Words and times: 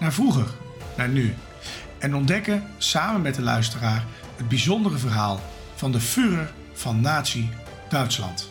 naar 0.00 0.12
vroeger, 0.12 0.46
naar 0.96 1.08
nu. 1.08 1.34
En 1.98 2.14
ontdekken 2.14 2.64
samen 2.78 3.22
met 3.22 3.34
de 3.34 3.42
luisteraar 3.42 4.04
het 4.36 4.48
bijzondere 4.48 4.98
verhaal 4.98 5.40
van 5.74 5.92
de 5.92 6.00
Führer 6.00 6.52
van 6.72 7.00
Nazi-Duitsland. 7.00 8.48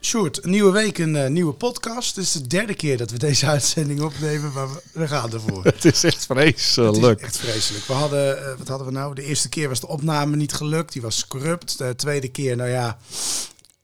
Sjoerd, 0.00 0.44
een 0.44 0.50
nieuwe 0.50 0.72
week, 0.72 0.98
een 0.98 1.16
eh, 1.16 1.30
nieuwe 1.30 1.52
podcast. 1.52 2.16
Het 2.16 2.24
is 2.24 2.32
de 2.32 2.46
derde 2.46 2.74
keer 2.74 2.96
dat 2.96 3.10
we 3.10 3.18
deze 3.18 3.46
uitzending 3.56 4.00
opnemen, 4.00 4.52
maar 4.52 4.68
we, 4.72 4.80
we 4.92 5.08
gaan 5.08 5.32
ervoor. 5.32 5.64
Het 5.74 5.84
is 5.84 6.04
echt 6.04 6.04
Het 6.04 6.14
is 6.14 6.24
vreselijk. 6.72 7.20
echt 7.20 7.36
vreselijk. 7.36 7.84
We 7.84 7.92
hadden, 7.92 8.38
eh, 8.50 8.58
wat 8.58 8.68
hadden 8.68 8.86
we 8.86 8.92
nou? 8.92 9.14
De 9.14 9.22
eerste 9.24 9.48
keer 9.48 9.68
was 9.68 9.80
de 9.80 9.88
opname 9.88 10.36
niet 10.36 10.52
gelukt. 10.52 10.92
Die 10.92 11.02
was 11.02 11.26
corrupt. 11.26 11.78
De 11.78 11.94
tweede 11.96 12.28
keer, 12.28 12.56
nou 12.56 12.70
ja. 12.70 12.98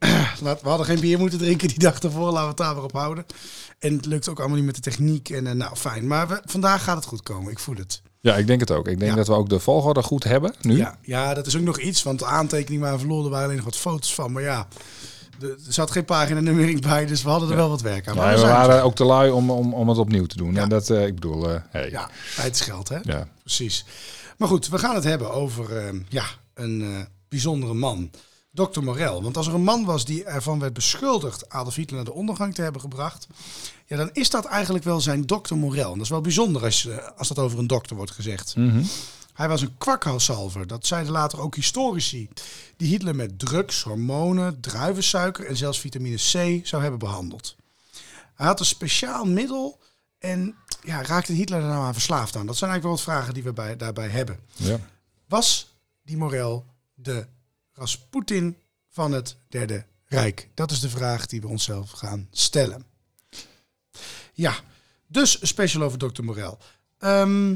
we 0.61 0.69
hadden 0.69 0.85
geen 0.85 0.99
bier 0.99 1.19
moeten 1.19 1.39
drinken 1.39 1.67
die 1.67 1.79
dag 1.79 1.99
ervoor. 1.99 2.25
Laten 2.25 2.41
we 2.41 2.47
het 2.47 2.57
daar 2.57 2.75
maar 2.75 2.83
op 2.83 2.91
houden. 2.91 3.25
En 3.79 3.95
het 3.95 4.05
lukt 4.05 4.29
ook 4.29 4.39
allemaal 4.39 4.57
niet 4.57 4.65
met 4.65 4.75
de 4.75 4.81
techniek. 4.81 5.29
En 5.29 5.57
nou, 5.57 5.75
fijn. 5.75 6.07
Maar 6.07 6.27
we, 6.27 6.41
vandaag 6.45 6.83
gaat 6.83 6.95
het 6.95 7.05
goed 7.05 7.23
komen. 7.23 7.51
Ik 7.51 7.59
voel 7.59 7.75
het. 7.75 8.01
Ja, 8.19 8.35
ik 8.35 8.47
denk 8.47 8.59
het 8.59 8.71
ook. 8.71 8.87
Ik 8.87 8.99
denk 8.99 9.11
Ja. 9.11 9.17
dat 9.17 9.27
we 9.27 9.33
ook 9.33 9.49
de 9.49 9.59
volgorde 9.59 10.03
goed 10.03 10.23
hebben 10.23 10.53
nu. 10.61 10.77
Ja, 10.77 10.97
ja, 11.01 11.33
dat 11.33 11.47
is 11.47 11.55
ook 11.55 11.61
nog 11.61 11.79
iets. 11.79 12.03
Want 12.03 12.19
de 12.19 12.25
aantekening 12.25 12.81
waar 12.81 12.93
we 12.93 12.99
verloren 12.99 13.29
waren 13.29 13.45
alleen 13.45 13.55
nog 13.55 13.65
wat 13.65 13.77
foto's 13.77 14.13
van. 14.15 14.31
Maar 14.31 14.43
ja, 14.43 14.67
er 15.41 15.55
zat 15.67 15.91
geen 15.91 16.05
pagina 16.05 16.39
nummering 16.39 16.81
bij. 16.81 17.05
Dus 17.05 17.23
we 17.23 17.29
hadden 17.29 17.49
er 17.49 17.55
wel 17.55 17.69
wat 17.69 17.81
werk 17.81 18.07
aan. 18.07 18.15
Maar 18.15 18.33
we 18.35 18.41
we 18.41 18.47
waren 18.47 18.83
ook 18.83 18.95
te 18.95 19.03
lui 19.03 19.31
om, 19.31 19.51
om, 19.51 19.73
om 19.73 19.89
het 19.89 19.97
opnieuw 19.97 20.25
te 20.25 20.37
doen. 20.37 20.53
Ja. 20.53 20.61
En 20.61 20.69
dat, 20.69 20.89
eh, 20.89 21.05
ik 21.05 21.13
bedoel, 21.15 21.47
hey. 21.69 21.89
Ja, 21.89 22.09
tijd 22.35 22.55
is 22.55 22.61
geld, 22.61 22.89
hè? 22.89 22.97
Ja. 23.03 23.27
Precies. 23.43 23.85
Maar 24.37 24.47
goed, 24.47 24.67
we 24.67 24.77
gaan 24.77 24.95
het 24.95 25.03
hebben 25.03 25.31
over 25.31 25.77
eh, 25.77 25.93
ja, 26.09 26.25
een 26.53 27.07
bijzondere 27.29 27.73
man. 27.73 28.09
Dr. 28.51 28.81
Morel. 28.81 29.23
Want 29.23 29.37
als 29.37 29.47
er 29.47 29.53
een 29.53 29.63
man 29.63 29.85
was 29.85 30.05
die 30.05 30.23
ervan 30.23 30.59
werd 30.59 30.73
beschuldigd 30.73 31.49
Adolf 31.49 31.75
Hitler 31.75 31.95
naar 31.95 32.05
de 32.05 32.13
ondergang 32.13 32.55
te 32.55 32.61
hebben 32.61 32.81
gebracht, 32.81 33.27
ja, 33.85 33.97
dan 33.97 34.09
is 34.13 34.29
dat 34.29 34.45
eigenlijk 34.45 34.83
wel 34.83 35.01
zijn 35.01 35.25
Dr. 35.25 35.55
Morel. 35.55 35.91
En 35.91 35.93
dat 35.93 36.03
is 36.03 36.09
wel 36.09 36.21
bijzonder 36.21 36.63
als, 36.63 36.85
eh, 36.85 36.97
als 37.17 37.27
dat 37.27 37.39
over 37.39 37.59
een 37.59 37.67
dokter 37.67 37.95
wordt 37.95 38.11
gezegd. 38.11 38.55
Mhm. 38.55 38.83
Hij 39.33 39.47
was 39.47 39.61
een 39.61 39.77
kwakhalsalver. 39.77 40.67
Dat 40.67 40.85
zeiden 40.85 41.11
later 41.11 41.39
ook 41.39 41.55
historici. 41.55 42.29
Die 42.77 42.87
Hitler 42.87 43.15
met 43.15 43.39
drugs, 43.39 43.83
hormonen, 43.83 44.59
druivensuiker 44.59 45.45
en 45.45 45.57
zelfs 45.57 45.79
vitamine 45.79 46.15
C 46.15 46.65
zou 46.67 46.81
hebben 46.81 46.99
behandeld. 46.99 47.55
Hij 48.33 48.47
had 48.47 48.59
een 48.59 48.65
speciaal 48.65 49.25
middel 49.25 49.79
en 50.19 50.55
ja, 50.83 51.03
raakte 51.03 51.33
Hitler 51.33 51.59
er 51.59 51.67
nou 51.67 51.83
aan 51.85 51.93
verslaafd 51.93 52.35
aan? 52.35 52.45
Dat 52.45 52.57
zijn 52.57 52.71
eigenlijk 52.71 52.83
wel 52.83 53.05
wat 53.05 53.15
vragen 53.15 53.33
die 53.33 53.43
we 53.43 53.53
bij, 53.53 53.77
daarbij 53.77 54.07
hebben. 54.07 54.39
Ja. 54.55 54.79
Was 55.27 55.75
die 56.03 56.17
Morel 56.17 56.65
de 56.93 57.27
Rasputin 57.73 58.57
van 58.89 59.11
het 59.11 59.37
Derde 59.49 59.85
Rijk? 60.05 60.49
Dat 60.53 60.71
is 60.71 60.79
de 60.79 60.89
vraag 60.89 61.25
die 61.25 61.41
we 61.41 61.47
onszelf 61.47 61.91
gaan 61.91 62.27
stellen. 62.31 62.85
Ja, 64.33 64.55
dus 65.07 65.47
special 65.47 65.83
over 65.83 65.97
Dr. 65.97 66.23
Morel. 66.23 66.57
Ehm 66.97 67.55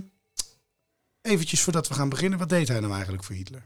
eventjes 1.25 1.61
voordat 1.61 1.87
we 1.87 1.93
gaan 1.93 2.09
beginnen, 2.09 2.39
wat 2.39 2.49
deed 2.49 2.67
hij 2.67 2.79
nou 2.79 2.93
eigenlijk 2.93 3.23
voor 3.23 3.35
Hitler? 3.35 3.65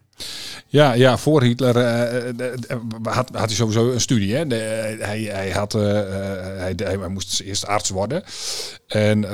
Ja, 0.68 0.94
ja, 0.94 1.18
voor 1.18 1.44
Hitler 1.44 1.78
eh, 1.78 2.30
eh, 2.30 2.54
eh, 2.68 2.78
had, 3.04 3.30
had 3.34 3.48
hij 3.48 3.56
sowieso 3.56 3.92
een 3.92 4.02
studie. 4.02 4.36
Hè? 4.36 4.46
Hij, 4.46 5.22
hij, 5.22 5.52
had, 5.52 5.72
hij, 5.72 6.74
hij, 6.76 6.98
moest 7.08 7.40
eerst 7.40 7.68
arts 7.68 7.90
worden. 7.90 8.24
En, 8.88 9.26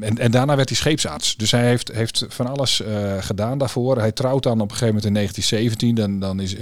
en, 0.00 0.18
en 0.18 0.30
daarna 0.30 0.56
werd 0.56 0.68
hij 0.68 0.78
scheepsarts. 0.78 1.36
Dus 1.36 1.50
hij 1.50 1.66
heeft, 1.66 1.92
heeft 1.92 2.24
van 2.28 2.46
alles 2.46 2.82
gedaan 3.20 3.58
daarvoor. 3.58 3.98
Hij 3.98 4.12
trouwt 4.12 4.42
dan 4.42 4.60
op 4.60 4.70
een 4.70 4.76
gegeven 4.76 4.94
moment 4.94 5.04
in 5.04 5.14
1917. 5.14 5.94
Dan, 5.94 6.20
dan 6.20 6.40
is 6.40 6.56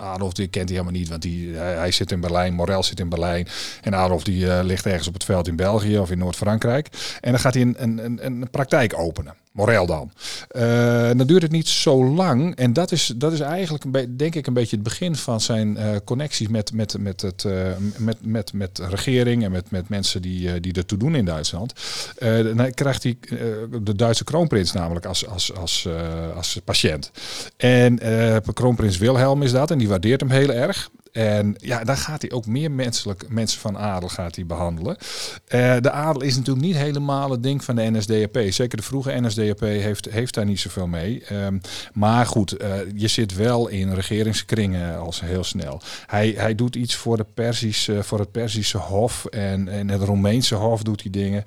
Adolf, 0.00 0.32
die 0.32 0.48
kent 0.48 0.68
hij 0.68 0.78
helemaal 0.78 1.00
niet. 1.00 1.08
Want 1.08 1.24
hij, 1.24 1.48
hij 1.76 1.90
zit 1.90 2.12
in 2.12 2.20
Berlijn, 2.20 2.54
Morel 2.54 2.82
zit 2.82 3.00
in 3.00 3.08
Berlijn. 3.08 3.48
En 3.80 3.94
Adolf 3.94 4.24
die 4.24 4.64
ligt 4.64 4.86
ergens 4.86 5.08
op 5.08 5.14
het 5.14 5.24
veld 5.24 5.48
in 5.48 5.56
België 5.56 5.98
of 5.98 6.10
in 6.10 6.18
Noord-Frankrijk. 6.18 6.88
En 7.20 7.30
dan 7.30 7.40
gaat 7.40 7.54
hij 7.54 7.62
een, 7.62 7.74
een, 7.78 8.04
een, 8.04 8.24
een 8.24 8.50
praktijk 8.50 8.98
openen. 8.98 9.34
Morel 9.52 9.86
dan. 9.86 10.10
Dan 11.16 11.26
duurt 11.26 11.42
het 11.42 11.50
niet 11.50 11.68
zo 11.68 12.04
lang. 12.04 12.56
En 12.56 12.72
dat 12.72 12.92
is, 12.92 13.11
dat 13.16 13.32
is 13.32 13.40
eigenlijk, 13.40 13.84
een 13.84 14.16
denk 14.16 14.34
ik, 14.34 14.46
een 14.46 14.54
beetje 14.54 14.76
het 14.76 14.84
begin 14.84 15.16
van 15.16 15.40
zijn 15.40 15.76
eh, 15.76 15.96
connecties 16.04 16.48
met, 16.48 16.72
met, 16.72 16.96
met, 16.98 17.20
het, 17.20 17.44
eh, 17.44 17.52
met, 17.96 18.16
met, 18.26 18.52
met 18.52 18.78
regering 18.78 19.44
en 19.44 19.50
met, 19.50 19.70
met 19.70 19.88
mensen 19.88 20.22
die, 20.22 20.52
eh, 20.52 20.60
die 20.60 20.72
ertoe 20.72 20.98
doen 20.98 21.14
in 21.14 21.24
Duitsland. 21.24 21.72
Dan 22.54 22.74
krijgt 22.74 23.02
hij 23.02 23.18
de 23.82 23.94
Duitse 23.94 24.24
kroonprins 24.24 24.72
namelijk 24.72 25.06
als, 25.06 25.26
als, 25.26 25.54
als, 25.54 25.88
als 26.34 26.60
patiënt. 26.64 27.10
En 27.56 27.98
kroonprins 28.52 28.98
Wilhelm 28.98 29.42
is 29.42 29.52
dat 29.52 29.70
en 29.70 29.78
die 29.78 29.88
waardeert 29.88 30.20
hem 30.20 30.30
heel 30.30 30.52
erg. 30.52 30.90
En 31.12 31.54
ja, 31.58 31.84
dan 31.84 31.96
gaat 31.96 32.22
hij 32.22 32.30
ook 32.30 32.46
meer 32.46 32.70
menselijk, 32.70 33.28
mensen 33.28 33.60
van 33.60 33.78
adel 33.78 34.08
gaat 34.08 34.34
hij 34.34 34.46
behandelen. 34.46 34.96
Eh, 35.46 35.76
de 35.80 35.90
adel 35.90 36.22
is 36.22 36.36
natuurlijk 36.36 36.66
niet 36.66 36.76
helemaal 36.76 37.30
het 37.30 37.42
ding 37.42 37.64
van 37.64 37.76
de 37.76 37.90
NSDAP. 37.90 38.38
Zeker 38.48 38.76
de 38.76 38.82
vroege 38.82 39.20
NSDAP 39.20 39.60
heeft, 39.60 40.10
heeft 40.10 40.34
daar 40.34 40.44
niet 40.44 40.60
zoveel 40.60 40.86
mee. 40.86 41.24
Ehm, 41.24 41.58
maar 41.92 42.26
goed, 42.26 42.52
eh, 42.52 42.70
je 42.94 43.08
zit 43.08 43.34
wel 43.34 43.68
in 43.68 43.92
regeringskringen 43.92 44.98
als 44.98 45.20
heel 45.20 45.44
snel. 45.44 45.80
Hij, 46.06 46.34
hij 46.36 46.54
doet 46.54 46.76
iets 46.76 46.94
voor, 46.94 47.16
de 47.16 47.26
Persische, 47.34 48.02
voor 48.02 48.18
het 48.18 48.32
Persische 48.32 48.78
Hof 48.78 49.24
en, 49.24 49.68
en 49.68 49.88
het 49.88 50.02
Romeinse 50.02 50.54
Hof 50.54 50.82
doet 50.82 51.02
hij 51.02 51.10
dingen. 51.10 51.44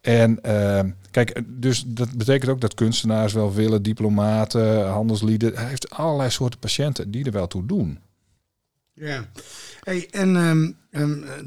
En 0.00 0.40
ehm, 0.42 0.90
kijk, 1.10 1.42
dus 1.46 1.84
dat 1.86 2.12
betekent 2.12 2.50
ook 2.50 2.60
dat 2.60 2.74
kunstenaars 2.74 3.32
wel 3.32 3.54
willen, 3.54 3.82
diplomaten, 3.82 4.88
handelslieden. 4.88 5.56
Hij 5.56 5.68
heeft 5.68 5.90
allerlei 5.90 6.30
soorten 6.30 6.58
patiënten 6.58 7.10
die 7.10 7.24
er 7.24 7.32
wel 7.32 7.46
toe 7.46 7.66
doen. 7.66 7.98
Ja. 9.00 9.30
Hey, 9.80 10.08
en 10.10 10.36
ehm, 10.36 10.72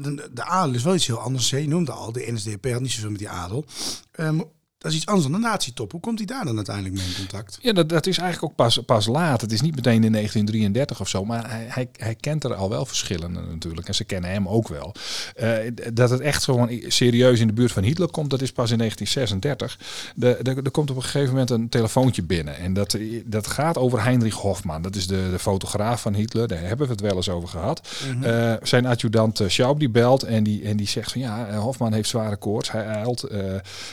de, 0.02 0.30
de 0.32 0.44
adel 0.44 0.74
is 0.74 0.82
wel 0.82 0.94
iets 0.94 1.06
heel 1.06 1.18
anders. 1.18 1.50
hè. 1.50 1.56
Je 1.56 1.68
noemde 1.68 1.92
al, 1.92 2.12
de 2.12 2.32
NSDAP 2.32 2.64
had 2.64 2.80
niet 2.80 2.90
zoveel 2.90 3.10
met 3.10 3.18
die 3.18 3.28
adel. 3.28 3.64
Ehm, 4.12 4.40
dat 4.82 4.90
is 4.90 4.96
iets 4.96 5.06
anders 5.06 5.26
dan 5.28 5.40
de 5.40 5.46
nazi-top. 5.46 5.92
Hoe 5.92 6.00
komt 6.00 6.18
hij 6.18 6.26
daar 6.26 6.44
dan 6.44 6.56
uiteindelijk 6.56 6.94
mee 6.94 7.04
in 7.06 7.14
contact? 7.16 7.58
Ja, 7.60 7.72
dat, 7.72 7.88
dat 7.88 8.06
is 8.06 8.18
eigenlijk 8.18 8.50
ook 8.52 8.56
pas, 8.56 8.78
pas 8.86 9.06
laat. 9.06 9.40
Het 9.40 9.52
is 9.52 9.60
niet 9.60 9.74
meteen 9.74 10.04
in 10.04 10.12
1933 10.12 11.00
of 11.00 11.08
zo, 11.08 11.24
maar 11.24 11.50
hij, 11.50 11.66
hij, 11.68 11.88
hij 11.96 12.14
kent 12.14 12.44
er 12.44 12.54
al 12.54 12.68
wel 12.68 12.86
verschillende 12.86 13.40
natuurlijk. 13.40 13.88
En 13.88 13.94
ze 13.94 14.04
kennen 14.04 14.30
hem 14.30 14.48
ook 14.48 14.68
wel. 14.68 14.94
Eh, 15.36 15.50
dat 15.92 16.10
het 16.10 16.20
echt 16.20 16.44
gewoon 16.44 16.80
serieus 16.86 17.40
in 17.40 17.46
de 17.46 17.52
buurt 17.52 17.72
van 17.72 17.82
Hitler 17.82 18.10
komt, 18.10 18.30
dat 18.30 18.42
is 18.42 18.52
pas 18.52 18.70
in 18.70 18.78
1936. 18.78 19.78
De, 20.14 20.38
de, 20.42 20.60
er 20.62 20.70
komt 20.70 20.90
op 20.90 20.96
een 20.96 21.02
gegeven 21.02 21.30
moment 21.30 21.50
een 21.50 21.68
telefoontje 21.68 22.22
binnen. 22.22 22.56
En 22.56 22.72
dat, 22.72 22.96
dat 23.24 23.46
gaat 23.46 23.78
over 23.78 24.02
Heinrich 24.02 24.34
Hofmann. 24.34 24.82
Dat 24.82 24.96
is 24.96 25.06
de, 25.06 25.28
de 25.30 25.38
fotograaf 25.38 26.00
van 26.00 26.14
Hitler. 26.14 26.48
Daar 26.48 26.60
hebben 26.60 26.86
we 26.86 26.92
het 26.92 27.00
wel 27.00 27.16
eens 27.16 27.28
over 27.28 27.48
gehad. 27.48 27.88
Eh, 28.22 28.54
zijn 28.62 28.86
adjudant 28.86 29.40
uh, 29.40 29.48
Schaub 29.48 29.78
die 29.78 29.90
belt 29.90 30.22
en 30.22 30.42
die, 30.44 30.62
en 30.62 30.76
die 30.76 30.88
zegt 30.88 31.12
van 31.12 31.20
ja, 31.20 31.46
eh, 31.46 31.58
Hofman 31.58 31.92
heeft 31.92 32.08
zware 32.08 32.36
koorts. 32.36 32.70
Hij 32.70 32.84
huilt. 32.84 33.22
eh, 33.22 33.40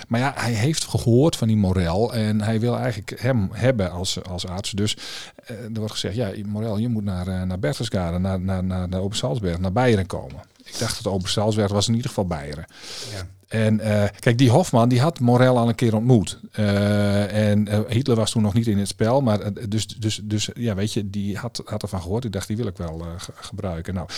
maar 0.08 0.20
ja, 0.20 0.34
hij 0.36 0.54
heeft 0.54 0.79
gehoord 0.84 1.36
van 1.36 1.48
die 1.48 1.58
Morel 1.58 2.14
en 2.14 2.42
hij 2.42 2.60
wil 2.60 2.78
eigenlijk 2.78 3.22
hem 3.22 3.50
hebben 3.52 3.92
als, 3.92 4.24
als 4.24 4.48
arts. 4.48 4.72
Dus 4.72 4.98
eh, 5.46 5.56
er 5.56 5.80
wordt 5.80 5.92
gezegd, 5.92 6.16
ja, 6.16 6.32
Morel, 6.46 6.78
je 6.78 6.90
moet 6.90 7.04
naar, 7.04 7.28
uh, 7.28 7.42
naar 7.42 7.60
Berchtesgaden, 7.60 8.22
naar, 8.22 8.40
naar, 8.40 8.64
naar, 8.64 8.90
naar 8.90 9.02
Obersalzberg, 9.02 9.60
naar 9.60 9.72
Beieren 9.72 10.06
komen. 10.06 10.42
Ik 10.64 10.80
dacht 10.80 11.04
dat 11.04 11.14
Obersalzberg 11.14 11.72
was 11.72 11.88
in 11.88 11.94
ieder 11.94 12.10
geval 12.10 12.28
Beieren. 12.28 12.66
Ja. 13.12 13.28
En 13.48 13.80
uh, 13.80 14.04
kijk, 14.20 14.38
die 14.38 14.50
Hofman 14.50 14.90
die 14.90 15.02
had 15.02 15.20
Morel 15.20 15.58
al 15.58 15.68
een 15.68 15.76
keer 15.76 15.96
ontmoet. 15.96 16.40
Uh, 16.60 17.50
en 17.50 17.68
uh, 17.68 17.80
Hitler 17.88 18.16
was 18.16 18.32
toen 18.32 18.42
nog 18.42 18.54
niet 18.54 18.68
in 18.68 18.78
het 18.78 18.88
spel. 18.88 19.22
Maar 19.22 19.70
dus, 19.70 19.88
dus, 19.88 20.22
dus 20.24 20.50
ja, 20.54 20.76
weet 20.76 20.94
je, 20.94 21.10
die 21.10 21.38
had, 21.38 21.62
had 21.66 21.82
ervan 21.82 22.02
gehoord. 22.02 22.26
Ik 22.26 22.32
dacht, 22.32 22.48
die 22.48 22.58
wil 22.58 22.68
ik 22.68 22.78
wel 22.78 23.06
ge 23.18 23.32
gebruiken. 23.36 23.94
Nou, 23.94 24.08
eh, 24.10 24.16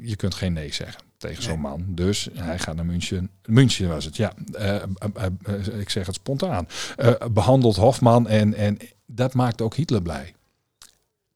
je 0.00 0.16
kunt 0.16 0.34
geen 0.34 0.52
nee 0.52 0.72
zeggen 0.72 1.00
tegen 1.18 1.42
zo'n 1.42 1.60
man. 1.60 1.84
Dus 1.88 2.28
hij 2.32 2.58
gaat 2.58 2.76
naar 2.76 2.86
München. 2.86 3.30
München 3.44 3.88
was 3.88 4.04
het, 4.04 4.16
ja. 4.16 4.32
Eh, 4.52 4.74
eh, 4.74 4.82
eh, 5.14 5.26
eh, 5.42 5.78
ik 5.80 5.90
zeg 5.90 6.06
het 6.06 6.14
spontaan. 6.14 6.68
Eh, 6.96 7.12
behandelt 7.32 7.76
Hofman 7.76 8.28
en, 8.28 8.54
en 8.54 8.78
dat 9.06 9.34
maakt 9.34 9.60
ook 9.60 9.74
Hitler 9.74 10.02
blij. 10.02 10.34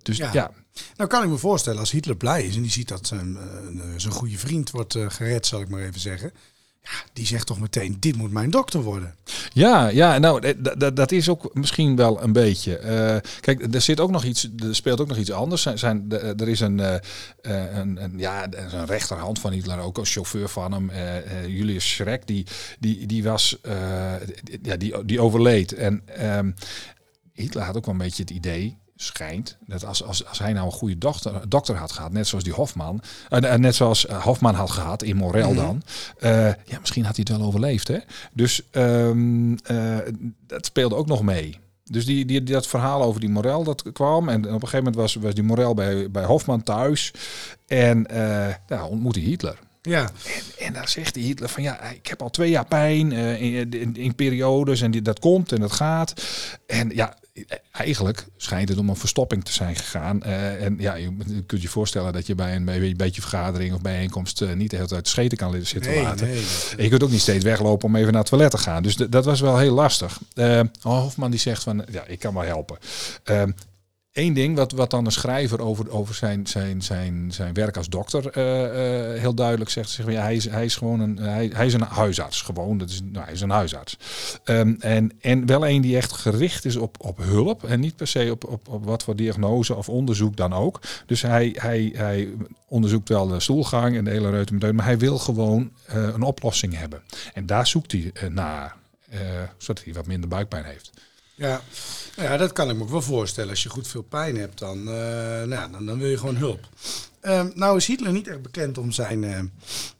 Dus 0.02 0.16
Ja. 0.16 0.30
ja, 0.32 0.50
Nou 0.96 1.10
kan 1.10 1.22
ik 1.22 1.28
me 1.28 1.36
voorstellen 1.36 1.80
als 1.80 1.90
Hitler 1.90 2.16
blij 2.16 2.44
is 2.44 2.56
en 2.56 2.62
die 2.62 2.70
ziet 2.70 2.88
dat 2.88 3.06
zijn, 3.06 3.36
eh, 3.36 3.42
zijn 3.96 4.12
goede 4.12 4.38
vriend 4.38 4.70
wordt 4.70 4.94
eh, 4.94 5.10
gered, 5.10 5.46
zal 5.46 5.60
ik 5.60 5.68
maar 5.68 5.82
even 5.82 6.00
zeggen. 6.00 6.32
Ja, 6.82 6.90
die 7.12 7.26
zegt 7.26 7.46
toch 7.46 7.60
meteen, 7.60 7.96
dit 8.00 8.16
moet 8.16 8.30
mijn 8.32 8.50
dokter 8.50 8.82
worden. 8.82 9.14
Ja, 9.52 9.88
ja, 9.88 10.18
nou, 10.18 10.52
d- 10.62 10.96
dat 10.96 11.12
is 11.12 11.28
ook 11.28 11.50
misschien 11.54 11.96
wel 11.96 12.22
een 12.22 12.32
beetje. 12.32 12.76
eh, 12.78 13.16
kijk, 13.40 13.74
er 13.74 13.80
zit 13.80 14.00
ook 14.00 14.10
nog 14.10 14.24
iets, 14.24 14.48
er 14.68 14.74
speelt 14.74 15.00
ook 15.00 15.08
nog 15.08 15.16
iets 15.16 15.30
anders. 15.32 15.62
Zijn, 15.74 16.08
de- 16.08 16.18
er 16.36 16.48
is 16.48 16.60
een, 16.60 16.80
eh, 16.80 16.94
eh, 17.40 17.76
een, 17.76 18.02
een, 18.02 18.18
ja, 18.18 18.46
een 18.50 18.86
rechterhand 18.86 19.38
van 19.38 19.52
Hitler, 19.52 19.78
ook 19.78 19.98
als 19.98 20.12
chauffeur 20.12 20.48
van 20.48 20.72
hem, 20.72 20.90
eh, 20.90 21.16
eh, 21.16 21.46
Julius 21.46 21.90
Schreck, 21.94 22.26
die, 22.26 22.46
die, 22.78 23.06
die 23.06 23.22
was, 23.24 23.58
eh, 23.62 24.12
ja, 24.62 24.76
die, 24.76 25.04
die 25.04 25.20
overleed. 25.20 25.72
En 25.74 26.02
ehm, 26.06 26.50
Hitler 27.32 27.64
had 27.64 27.76
ook 27.76 27.84
wel 27.86 27.94
een 27.94 28.00
beetje 28.00 28.22
het 28.22 28.30
idee, 28.32 28.76
schijnt, 29.02 29.56
dat 29.66 29.84
als, 29.84 30.04
als, 30.04 30.26
als 30.26 30.38
hij 30.38 30.52
nou 30.52 30.66
een 30.66 30.72
goede 30.72 30.98
dokter, 30.98 31.48
dokter 31.48 31.76
had 31.76 31.92
gehad, 31.92 32.12
net 32.12 32.26
zoals 32.26 32.44
die 32.44 32.52
Hofman, 32.52 33.02
eh, 33.28 33.54
net 33.54 33.74
zoals 33.74 34.06
eh, 34.06 34.22
Hofman 34.22 34.54
had 34.54 34.70
gehad, 34.70 35.02
in 35.02 35.16
Morel 35.16 35.54
dan, 35.54 35.82
eh, 36.18 36.46
ja, 36.46 36.78
misschien 36.80 37.04
had 37.04 37.16
hij 37.16 37.24
het 37.28 37.38
wel 37.38 37.46
overleefd. 37.46 37.88
Hè? 37.88 37.98
Dus 38.32 38.62
ehm, 38.70 39.54
eh, 39.64 39.96
dat 40.46 40.66
speelde 40.66 40.94
ook 40.94 41.06
nog 41.06 41.22
mee. 41.22 41.58
Dus 41.84 42.06
die, 42.06 42.24
die, 42.24 42.42
dat 42.42 42.66
verhaal 42.66 43.02
over 43.02 43.20
die 43.20 43.30
Morel 43.30 43.64
dat 43.64 43.92
kwam. 43.92 44.28
En 44.28 44.38
op 44.38 44.44
een 44.44 44.52
gegeven 44.52 44.78
moment 44.78 44.96
was, 44.96 45.14
was 45.14 45.34
die 45.34 45.42
Morel 45.44 45.74
bij, 45.74 46.10
bij 46.10 46.24
Hofman 46.24 46.62
thuis. 46.62 47.12
En 47.66 48.06
eh 48.06 48.54
nou, 48.68 48.90
ontmoette 48.90 49.20
Hitler. 49.20 49.58
Ja, 49.82 50.10
En 50.58 50.72
daar 50.72 50.88
zegt 50.88 51.14
die 51.14 51.24
Hitler 51.24 51.48
van 51.48 51.62
ja, 51.62 51.80
ik 51.82 52.06
heb 52.06 52.22
al 52.22 52.30
twee 52.30 52.50
jaar 52.50 52.66
pijn 52.66 53.12
eh, 53.12 53.40
in, 53.40 53.70
in, 53.70 53.96
in 53.96 54.14
periodes 54.14 54.80
en 54.80 54.90
die, 54.90 55.02
dat 55.02 55.18
komt 55.18 55.52
en 55.52 55.60
dat 55.60 55.72
gaat. 55.72 56.22
En 56.66 56.90
ja, 56.94 57.16
eigenlijk 57.72 58.26
schijnt 58.36 58.68
het 58.68 58.78
om 58.78 58.88
een 58.88 58.96
verstopping 58.96 59.44
te 59.44 59.52
zijn 59.52 59.76
gegaan. 59.76 60.22
Eh, 60.22 60.64
en 60.64 60.76
ja, 60.78 60.94
je 60.94 61.12
je 61.26 61.42
kunt 61.46 61.62
je 61.62 61.68
voorstellen 61.68 62.12
dat 62.12 62.26
je 62.26 62.34
bij 62.34 62.56
een, 62.56 62.64
bij 62.64 62.80
een 62.80 62.96
beetje 62.96 63.20
vergadering 63.20 63.74
of 63.74 63.80
bijeenkomst 63.80 64.42
eh, 64.42 64.52
niet 64.52 64.70
de 64.70 64.76
hele 64.76 64.88
tijd 64.88 65.08
scheten 65.08 65.38
kan 65.38 65.64
zitten 65.64 65.90
nee, 65.90 66.02
laten. 66.02 66.26
nee. 66.26 66.44
En 66.76 66.82
je 66.82 66.88
kunt 66.88 67.02
ook 67.02 67.10
niet 67.10 67.20
steeds 67.20 67.44
weglopen 67.44 67.88
om 67.88 67.96
even 67.96 68.12
naar 68.12 68.20
het 68.20 68.30
toilet 68.30 68.50
te 68.50 68.58
gaan. 68.58 68.82
Dus 68.82 68.96
dat 68.96 69.24
was 69.24 69.40
wel 69.40 69.58
heel 69.58 69.74
lastig. 69.74 70.20
Eh, 70.34 70.60
Hofman 70.80 71.30
die 71.30 71.40
zegt 71.40 71.62
van, 71.62 71.84
ja, 71.90 72.04
ik 72.06 72.18
kan 72.18 72.34
wel 72.34 72.42
helpen. 72.42 72.78
Eén 74.12 74.32
ding 74.32 74.56
wat, 74.56 74.72
wat 74.72 74.90
dan 74.90 75.04
een 75.04 75.12
schrijver 75.12 75.60
over, 75.60 75.90
over 75.90 76.14
zijn, 76.14 76.46
zijn, 76.46 76.82
zijn, 76.82 77.32
zijn 77.32 77.54
werk 77.54 77.76
als 77.76 77.88
dokter 77.88 78.30
eh, 78.30 79.14
eh, 79.14 79.20
heel 79.20 79.34
duidelijk 79.34 79.70
zegt. 79.70 79.90
Zeg, 79.90 80.06
hij, 80.06 80.34
is, 80.34 80.48
hij 80.48 80.64
is 80.64 80.76
gewoon 80.76 81.00
een, 81.00 81.16
hij, 81.16 81.66
is 81.66 81.74
een 81.74 81.82
huisarts. 81.82 82.42
Gewoon, 82.42 82.78
dat 82.78 82.90
is, 82.90 83.00
nou, 83.04 83.24
hij 83.24 83.34
is 83.34 83.40
een 83.40 83.50
huisarts. 83.50 83.96
Ehm, 84.44 84.74
en, 84.78 85.12
en 85.20 85.46
wel 85.46 85.68
een 85.68 85.80
die 85.80 85.96
echt 85.96 86.12
gericht 86.12 86.64
is 86.64 86.76
op, 86.76 86.96
op 86.98 87.18
hulp. 87.18 87.64
En 87.64 87.80
niet 87.80 87.96
per 87.96 88.06
se 88.06 88.28
op, 88.30 88.44
op, 88.44 88.68
op 88.68 88.84
wat 88.84 89.02
voor 89.02 89.16
diagnose 89.16 89.74
of 89.74 89.88
onderzoek 89.88 90.36
dan 90.36 90.52
ook. 90.52 90.80
Dus 91.06 91.22
hij, 91.22 91.56
hij, 91.58 91.92
hij 91.94 92.28
onderzoekt 92.68 93.08
wel 93.08 93.26
de 93.26 93.40
stoelgang 93.40 93.96
en 93.96 94.04
de 94.04 94.10
hele 94.10 94.30
reutemeteut. 94.30 94.74
Maar 94.74 94.84
hij 94.84 94.98
wil 94.98 95.18
gewoon 95.18 95.72
eh, 95.86 96.02
een 96.02 96.22
oplossing 96.22 96.76
hebben. 96.76 97.02
En 97.34 97.46
daar 97.46 97.66
zoekt 97.66 97.92
hij 97.92 98.12
naar. 98.28 98.76
zodat 99.58 99.84
hij 99.84 99.92
wat 99.92 100.06
minder 100.06 100.28
buikpijn 100.28 100.64
heeft. 100.64 100.90
Ja. 101.40 101.60
ja, 102.16 102.36
dat 102.36 102.52
kan 102.52 102.70
ik 102.70 102.76
me 102.76 102.82
ook 102.82 102.90
wel 102.90 103.02
voorstellen. 103.02 103.50
Als 103.50 103.62
je 103.62 103.68
goed 103.68 103.88
veel 103.88 104.02
pijn 104.02 104.36
hebt, 104.36 104.58
dan, 104.58 104.78
eh, 104.78 105.42
nou, 105.42 105.70
dan, 105.70 105.86
dan 105.86 105.98
wil 105.98 106.08
je 106.08 106.18
gewoon 106.18 106.36
hulp. 106.36 106.68
Ehm, 107.20 107.50
nou 107.54 107.76
is 107.76 107.86
Hitler 107.86 108.12
niet 108.12 108.28
echt 108.28 108.42
bekend 108.42 108.78
om 108.78 108.92
zijn 108.92 109.24
eh, 109.24 109.40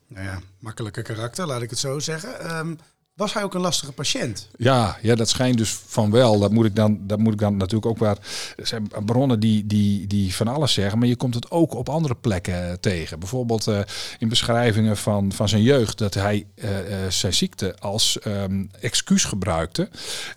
nou 0.07 0.27
ja, 0.27 0.41
makkelijke 0.59 1.03
karakter, 1.03 1.47
laat 1.47 1.63
ik 1.63 1.71
het 1.71 1.79
zo 1.79 1.99
zeggen. 1.99 2.41
Ehm, 2.41 2.75
was 3.21 3.35
hij 3.35 3.43
ook 3.43 3.55
een 3.55 3.61
lastige 3.61 3.93
patiënt? 3.93 4.49
Ja, 4.57 4.99
ja, 5.03 5.15
dat 5.15 5.29
schijnt 5.29 5.59
dus 5.59 5.81
van 5.87 6.11
wel. 6.11 6.39
Dat 6.39 6.51
moet 6.51 6.65
ik 6.65 6.77
dan, 6.77 6.99
dat 7.03 7.19
moet 7.19 7.33
ik 7.33 7.39
dan 7.39 7.57
natuurlijk 7.57 7.87
ook 7.87 7.99
waar. 7.99 8.19
Er 8.57 8.67
zijn 8.67 8.91
bronnen 9.05 9.41
die, 9.41 9.67
die, 9.67 10.07
die 10.07 10.35
van 10.35 10.49
alles 10.49 10.73
zeggen, 10.73 10.99
maar 10.99 11.09
je 11.09 11.17
komt 11.17 11.35
het 11.35 11.51
ook 11.51 11.75
op 11.75 11.89
andere 11.89 12.15
plekken 12.15 12.81
tegen. 12.81 13.19
Bijvoorbeeld 13.19 13.67
eh, 13.67 13.79
in 14.19 14.29
beschrijvingen 14.29 14.97
van, 14.97 15.33
van 15.33 15.49
zijn 15.49 15.63
jeugd 15.63 15.99
dat 15.99 16.15
hij 16.15 16.47
eh, 16.55 17.05
eh, 17.05 17.11
zijn 17.11 17.35
ziekte 17.35 17.79
als 17.79 18.19
ehm, 18.19 18.65
excuus 18.81 19.25
gebruikte. 19.25 19.89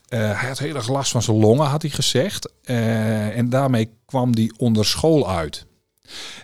Eh, 0.07 0.19
hij 0.19 0.47
had 0.47 0.59
heel 0.59 0.75
erg 0.75 0.87
last 0.87 1.11
van 1.11 1.21
zijn 1.21 1.37
longen, 1.37 1.65
had 1.65 1.81
hij 1.81 1.91
gezegd. 1.91 2.51
Eh, 2.63 3.37
en 3.37 3.49
daarmee 3.49 3.89
kwam 4.05 4.33
hij 4.33 4.51
onder 4.57 4.85
school 4.85 5.29
uit. 5.29 5.65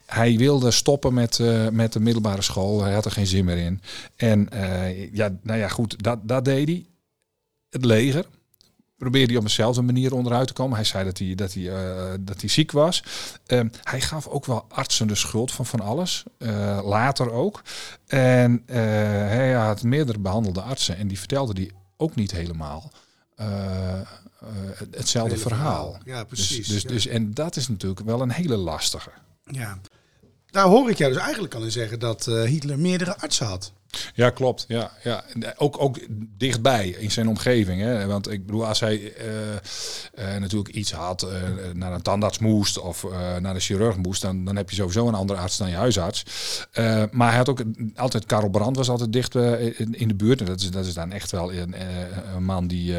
Hij 0.05 0.37
wilde 0.37 0.71
stoppen 0.71 1.13
met, 1.13 1.39
eh, 1.39 1.67
met 1.67 1.93
de 1.93 1.99
middelbare 1.99 2.41
school. 2.41 2.83
Hij 2.83 2.93
had 2.93 3.05
er 3.05 3.11
geen 3.11 3.27
zin 3.27 3.45
meer 3.45 3.57
in. 3.57 3.81
En 4.15 4.49
eh, 4.49 5.13
ja, 5.13 5.37
nou 5.41 5.59
ja, 5.59 5.67
goed, 5.67 6.03
dat, 6.03 6.19
dat 6.21 6.45
deed 6.45 6.67
hij. 6.67 6.85
Het 7.69 7.85
leger 7.85 8.25
probeerde 8.97 9.27
hij 9.27 9.37
op 9.37 9.43
dezelfde 9.43 9.81
manier 9.81 10.13
onderuit 10.13 10.47
te 10.47 10.53
komen. 10.53 10.75
Hij 10.75 10.85
zei 10.85 11.05
dat 11.05 11.17
hij, 11.17 11.35
dat 11.35 11.53
hij, 11.53 11.69
eh, 11.69 12.13
dat 12.19 12.41
hij 12.41 12.49
ziek 12.49 12.71
was. 12.71 13.03
Ehm, 13.45 13.67
hij 13.83 14.01
gaf 14.01 14.27
ook 14.27 14.45
wel 14.45 14.65
artsen 14.69 15.07
de 15.07 15.15
schuld 15.15 15.51
van 15.51 15.65
van 15.65 15.79
alles. 15.79 16.23
Later 16.83 17.31
ook. 17.31 17.61
En 18.07 18.63
hij 18.65 19.53
had 19.53 19.83
meerdere 19.83 20.19
behandelde 20.19 20.61
artsen. 20.61 20.97
En 20.97 21.07
die 21.07 21.19
vertelde 21.19 21.53
die 21.53 21.71
ook 21.97 22.15
niet 22.15 22.31
helemaal 22.31 22.91
hetzelfde 24.91 25.37
verhaal. 25.37 25.97
Ja, 26.05 26.23
precies. 26.23 26.67
Dus, 26.67 26.67
dus, 26.67 26.81
ja. 26.81 26.89
dus, 26.89 27.07
en 27.07 27.33
dat 27.33 27.55
is 27.55 27.67
natuurlijk 27.67 28.01
wel 28.01 28.21
een 28.21 28.31
hele 28.31 28.57
lastige. 28.57 29.11
Ja. 29.51 29.79
Daar 30.45 30.65
hoor 30.65 30.89
ik 30.89 30.97
jou 30.97 31.13
dus 31.13 31.21
eigenlijk 31.21 31.55
al 31.55 31.63
in 31.63 31.71
zeggen 31.71 31.99
dat 31.99 32.27
eh, 32.27 32.43
Hitler 32.43 32.79
meerdere 32.79 33.17
artsen 33.17 33.45
had. 33.45 33.73
Ja, 34.13 34.29
klopt. 34.29 34.65
Ja, 34.67 34.91
ja. 35.03 35.23
Ook, 35.57 35.81
ook 35.81 35.97
dichtbij 36.37 36.87
in 36.87 37.11
zijn 37.11 37.27
omgeving. 37.27 37.81
Hè? 37.81 38.05
Want 38.05 38.31
ik 38.31 38.45
bedoel, 38.45 38.67
als 38.67 38.79
hij 38.79 39.13
eh, 39.13 39.55
eh, 40.33 40.41
natuurlijk 40.41 40.75
iets 40.75 40.91
had, 40.91 41.21
eh, 41.21 41.29
naar 41.73 41.93
een 41.93 42.01
tandarts 42.01 42.39
moest 42.39 42.79
of 42.79 43.05
naar 43.39 43.53
de 43.53 43.59
chirurg 43.59 43.97
moest, 43.97 44.21
dan, 44.21 44.45
dan 44.45 44.55
heb 44.55 44.69
je 44.69 44.75
sowieso 44.75 45.07
een 45.07 45.13
andere 45.13 45.39
arts 45.39 45.57
dan 45.57 45.69
je 45.69 45.75
huisarts. 45.75 46.23
Maar 47.11 47.27
hij 47.27 47.37
had 47.37 47.49
ook 47.49 47.63
altijd, 47.95 48.25
Karel 48.25 48.49
Brand 48.49 48.75
was 48.75 48.89
altijd 48.89 49.13
dicht 49.13 49.35
in, 49.35 49.95
in 49.95 50.07
de 50.07 50.15
buurt. 50.15 50.39
En 50.39 50.45
dat 50.45 50.59
is, 50.59 50.71
dat 50.71 50.85
is 50.85 50.93
dan 50.93 51.11
echt 51.11 51.31
wel 51.31 51.53
een, 51.53 51.75
een 52.35 52.43
man 52.43 52.67
die 52.67 52.93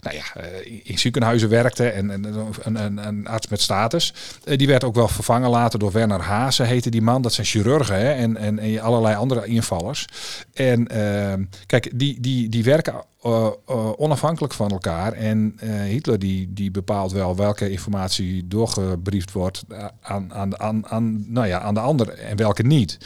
nou 0.00 0.16
ja, 0.16 0.42
in 0.62 0.98
ziekenhuizen 0.98 1.48
werkte 1.48 1.88
en, 1.88 2.10
en 2.10 2.24
een, 2.64 2.76
een, 2.76 3.06
een 3.06 3.26
arts 3.26 3.48
met 3.48 3.60
status. 3.60 4.12
Die 4.44 4.66
werd 4.66 4.84
ook 4.84 4.94
wel 4.94 5.08
vervangen 5.08 5.50
later 5.50 5.78
door 5.78 5.92
Werner 5.92 6.20
Haase, 6.20 6.62
heette 6.62 6.90
die 6.90 7.02
man. 7.02 7.22
Dat 7.22 7.32
zijn 7.32 7.46
chirurgen 7.46 7.96
hè? 7.96 8.12
En, 8.12 8.36
en, 8.36 8.58
en 8.58 8.80
allerlei 8.80 9.14
andere 9.16 9.46
invallers. 9.46 10.06
En 10.52 10.86
ehm, 10.86 11.44
kijk, 11.66 11.90
die, 11.98 12.20
die, 12.20 12.48
die 12.48 12.64
werken 12.64 13.04
eh, 13.22 13.46
eh, 13.66 13.92
onafhankelijk 13.96 14.52
van 14.52 14.70
elkaar. 14.70 15.12
En 15.12 15.52
eh, 15.56 15.70
Hitler 15.70 16.18
die, 16.18 16.52
die 16.52 16.70
bepaalt 16.70 17.12
wel 17.12 17.36
welke 17.36 17.70
informatie 17.70 18.48
doorgebriefd 18.48 19.32
wordt 19.32 19.64
aan, 20.00 20.34
aan, 20.34 20.60
aan, 20.60 20.86
aan, 20.86 21.32
nou 21.32 21.46
ja, 21.46 21.60
aan 21.60 21.74
de 21.74 21.80
ander 21.80 22.08
en 22.08 22.36
welke 22.36 22.62
niet. 22.62 22.98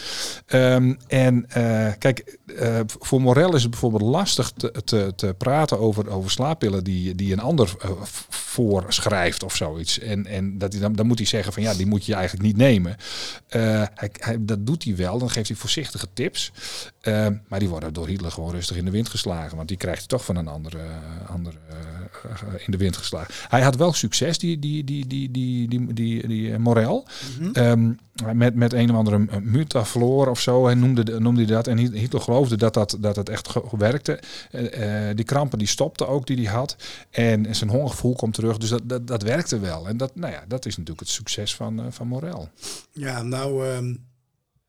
Ehm, 0.46 0.94
en 1.06 1.46
kijk, 1.98 2.38
voor 2.86 3.20
Morel 3.20 3.54
is 3.54 3.62
het 3.62 3.70
bijvoorbeeld 3.70 4.02
lastig 4.02 4.52
te, 4.56 4.82
te, 4.84 5.12
te 5.16 5.34
praten 5.38 5.78
over, 5.78 6.10
over 6.10 6.30
slaappillen 6.30 6.84
die, 6.84 7.14
die 7.14 7.32
een 7.32 7.40
ander 7.40 7.74
voorschrijft 8.28 9.42
of 9.42 9.56
zoiets. 9.56 9.98
En, 9.98 10.26
en 10.26 10.58
dat 10.58 10.72
dan, 10.72 10.92
dan 10.92 11.06
moet 11.06 11.18
hij 11.18 11.26
zeggen 11.26 11.52
van 11.52 11.62
ja, 11.62 11.74
die 11.74 11.86
moet 11.86 12.06
je 12.06 12.14
eigenlijk 12.14 12.44
niet 12.44 12.56
nemen. 12.56 12.96
Hij, 13.48 14.10
hij, 14.12 14.36
dat 14.40 14.66
doet 14.66 14.84
hij 14.84 14.96
wel, 14.96 15.18
dan 15.18 15.30
geeft 15.30 15.48
hij 15.48 15.56
voorzichtige 15.56 16.08
tips. 16.12 16.52
Eh, 17.02 17.26
maar 17.48 17.58
die 17.58 17.68
worden 17.68 17.92
door 17.92 18.08
Hitler 18.08 18.32
gewoon 18.32 18.50
rustig 18.50 18.76
in 18.76 18.84
de 18.84 18.90
wind 18.90 19.08
geslagen. 19.08 19.56
Want 19.56 19.68
die 19.68 19.76
krijgt 19.76 20.01
toch 20.06 20.24
van 20.24 20.36
een 20.36 20.48
andere, 20.48 20.78
andere 21.26 21.56
eh, 21.68 22.52
in 22.66 22.70
de 22.72 22.76
wind 22.76 22.96
geslagen. 22.96 23.34
Hij 23.48 23.62
had 23.62 23.76
wel 23.76 23.92
succes, 23.92 24.38
die, 24.38 24.58
die, 24.58 24.84
die, 24.84 25.06
die, 25.06 25.30
die, 25.30 25.68
die, 25.68 25.92
die, 25.94 26.26
die, 26.28 26.52
eh, 26.52 26.58
Morel. 26.58 27.06
Ehm, 27.52 27.92
met, 28.34 28.54
met 28.54 28.72
een 28.72 28.90
of 28.90 28.96
andere 28.96 29.24
eh, 29.30 29.36
mutafloor 29.38 30.28
of 30.28 30.40
zo. 30.40 30.66
En 30.68 30.78
noemde, 30.78 31.04
de- 31.04 31.20
noemde 31.20 31.44
hij 31.44 31.52
dat. 31.54 31.66
En 31.66 31.78
Hit- 31.78 31.92
Hitler 31.94 32.22
geloofde 32.22 32.56
dat 32.56 32.74
dat, 32.74 32.96
dat 33.00 33.16
het 33.16 33.28
echt 33.28 33.52
werkte. 33.78 34.20
Die 35.14 35.24
krampen 35.24 35.58
die 35.58 35.68
stopten 35.68 36.08
ook 36.08 36.26
die 36.26 36.36
hij 36.46 36.54
had. 36.54 36.76
En 37.10 37.54
zijn 37.54 37.70
hongergevoel 37.70 38.14
komt 38.14 38.34
terug. 38.34 38.56
Dus 38.58 38.68
dat, 38.68 38.82
dat, 38.84 39.06
dat 39.06 39.22
werkte 39.22 39.58
wel. 39.58 39.88
En 39.88 39.96
dat, 39.96 40.14
nou 40.16 40.32
ja, 40.32 40.44
dat 40.48 40.66
is 40.66 40.72
natuurlijk 40.76 41.00
het 41.00 41.08
succes 41.08 41.54
van, 41.54 41.82
van 41.92 42.06
Morel. 42.06 42.48
Ja, 42.92 43.22
nou, 43.22 43.66
ehm, 43.68 43.94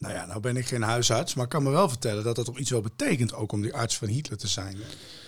nou 0.03 0.13
ja, 0.15 0.25
nou 0.25 0.39
ben 0.39 0.57
ik 0.57 0.65
geen 0.65 0.81
huisarts, 0.81 1.33
maar 1.33 1.43
ik 1.43 1.49
kan 1.49 1.63
me 1.63 1.69
wel 1.69 1.89
vertellen 1.89 2.23
dat 2.23 2.35
dat 2.35 2.45
toch 2.45 2.57
iets 2.59 2.69
wel 2.69 2.81
betekent 2.81 3.33
ook 3.33 3.51
om 3.51 3.61
die 3.61 3.73
arts 3.73 3.97
van 3.97 4.07
Hitler 4.07 4.37
te 4.37 4.47
zijn. 4.47 4.77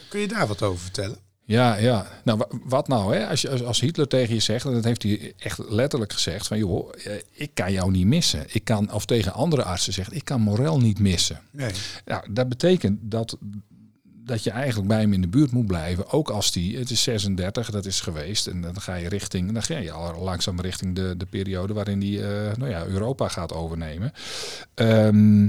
Kun 0.09 0.19
je 0.19 0.27
daar 0.27 0.47
wat 0.47 0.61
over 0.61 0.79
vertellen? 0.81 1.17
Ja, 1.47 1.75
ja. 1.75 2.07
Nou, 2.23 2.37
wa- 2.37 2.47
wat 2.63 2.87
nou, 2.87 3.15
hè? 3.15 3.27
Als, 3.27 3.41
je, 3.41 3.49
als- 3.49 3.63
als 3.63 3.79
Hitler 3.79 4.07
tegen 4.07 4.33
je 4.33 4.39
zegt, 4.39 4.65
en 4.65 4.73
dat 4.73 4.83
heeft 4.83 5.03
hij 5.03 5.33
echt 5.37 5.59
letterlijk 5.69 6.13
gezegd, 6.13 6.47
van 6.47 6.57
joh, 6.57 6.93
eh, 7.03 7.13
ik 7.31 7.51
kan 7.53 7.71
jou 7.71 7.91
niet 7.91 8.05
missen. 8.05 8.45
Ik 8.51 8.63
kan, 8.63 8.91
of 8.93 9.05
tegen 9.05 9.33
andere 9.33 9.63
artsen 9.63 9.93
zegt, 9.93 10.13
ik 10.15 10.25
kan 10.25 10.41
Morel 10.41 10.79
niet 10.79 10.99
missen. 10.99 11.41
Nee. 11.51 11.71
Nou, 12.05 12.33
dat 12.33 12.49
betekent 12.49 12.97
dat 13.01 13.37
dat 14.25 14.43
je 14.43 14.49
eigenlijk 14.49 14.87
bij 14.87 14.99
hem 14.99 15.13
in 15.13 15.21
de 15.21 15.27
buurt 15.27 15.51
moet 15.51 15.65
blijven. 15.65 16.11
Ook 16.11 16.29
als 16.29 16.51
die, 16.51 16.77
het 16.77 16.89
is 16.89 17.03
36, 17.03 17.71
dat 17.71 17.85
is 17.85 18.01
geweest. 18.01 18.47
En 18.47 18.61
dan 18.61 18.81
ga 18.81 18.95
je 18.95 19.09
richting, 19.09 19.51
dan 19.51 19.63
ga 19.63 19.77
je 19.77 19.91
al 19.91 20.23
langzaam 20.23 20.61
richting 20.61 20.95
de, 20.95 21.17
de 21.17 21.25
periode 21.25 21.73
waarin 21.73 21.99
die 21.99 22.19
uh, 22.19 22.27
nou 22.55 22.69
ja, 22.69 22.85
Europa 22.85 23.27
gaat 23.27 23.53
overnemen. 23.53 24.11
Um, 24.75 25.43